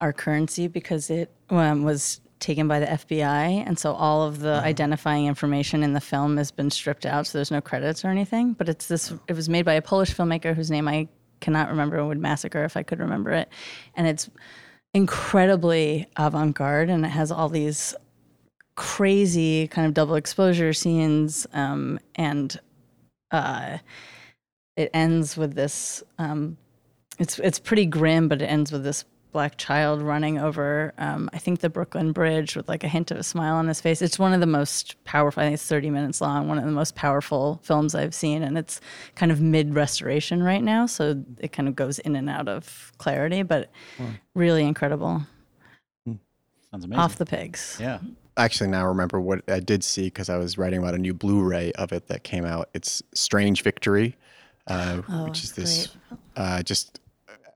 [0.00, 3.64] our currency because it um, was taken by the FBI.
[3.66, 7.26] And so all of the identifying information in the film has been stripped out.
[7.26, 8.52] So there's no credits or anything.
[8.52, 11.08] But it's this, it was made by a Polish filmmaker whose name I
[11.40, 13.48] cannot remember would massacre if I could remember it.
[13.94, 14.30] And it's
[14.94, 17.94] incredibly avant garde and it has all these
[18.76, 21.46] crazy kind of double exposure scenes.
[21.52, 22.58] Um, and
[23.30, 23.78] uh,
[24.76, 26.56] it ends with this um,
[27.18, 31.38] it's it's pretty grim, but it ends with this black child running over um, I
[31.38, 34.00] think the Brooklyn Bridge with like a hint of a smile on his face.
[34.00, 35.42] It's one of the most powerful.
[35.42, 36.48] I think it's 30 minutes long.
[36.48, 38.80] One of the most powerful films I've seen, and it's
[39.14, 42.92] kind of mid restoration right now, so it kind of goes in and out of
[42.98, 43.70] clarity, but
[44.34, 45.22] really incredible.
[46.06, 47.00] Sounds amazing.
[47.00, 47.78] Off the pigs.
[47.80, 47.98] yeah.
[48.36, 51.14] actually now I remember what I did see because I was writing about a new
[51.14, 52.68] Blu-ray of it that came out.
[52.74, 54.16] It's Strange Victory,
[54.66, 55.88] uh, Oh, which is this
[56.36, 57.00] uh, just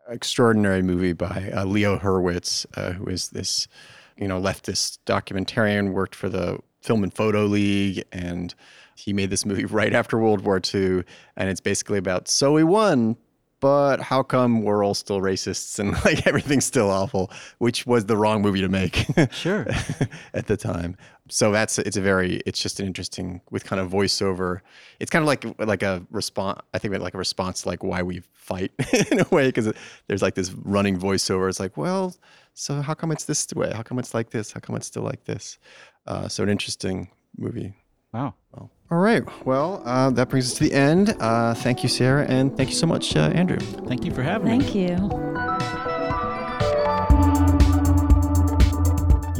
[0.08, 3.68] extraordinary movie by uh, Leo Hurwitz, uh, who is this
[4.16, 8.54] you know leftist documentarian, worked for the Film and Photo League, and
[8.96, 11.04] he made this movie right after World War II,
[11.36, 13.16] and it's basically about so we won.
[13.60, 18.16] But how come we're all still racists and like everything's still awful, which was the
[18.16, 19.06] wrong movie to make.
[19.30, 19.68] Sure.
[20.34, 20.96] at the time.
[21.28, 24.60] So that's it's a very it's just an interesting with kind of voiceover.
[24.98, 26.60] It's kind of like like a response.
[26.74, 28.72] I think like a response to like why we fight
[29.10, 29.72] in a way because
[30.08, 31.48] there's like this running voiceover.
[31.48, 32.14] It's like, well,
[32.54, 33.72] so how come it's this way?
[33.74, 34.52] How come it's like this?
[34.52, 35.58] How come it's still like this?
[36.06, 37.72] Uh, so an interesting movie.
[38.12, 38.34] Wow.
[38.52, 39.22] well, All right.
[39.46, 41.16] Well, uh, that brings us to the end.
[41.18, 43.58] Uh, thank you, Sarah, and thank you so much, uh, Andrew.
[43.86, 44.58] Thank you for having me.
[44.58, 45.48] Thank you.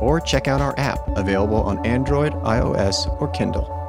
[0.00, 3.79] Or check out our app available on Android, iOS, or Kindle.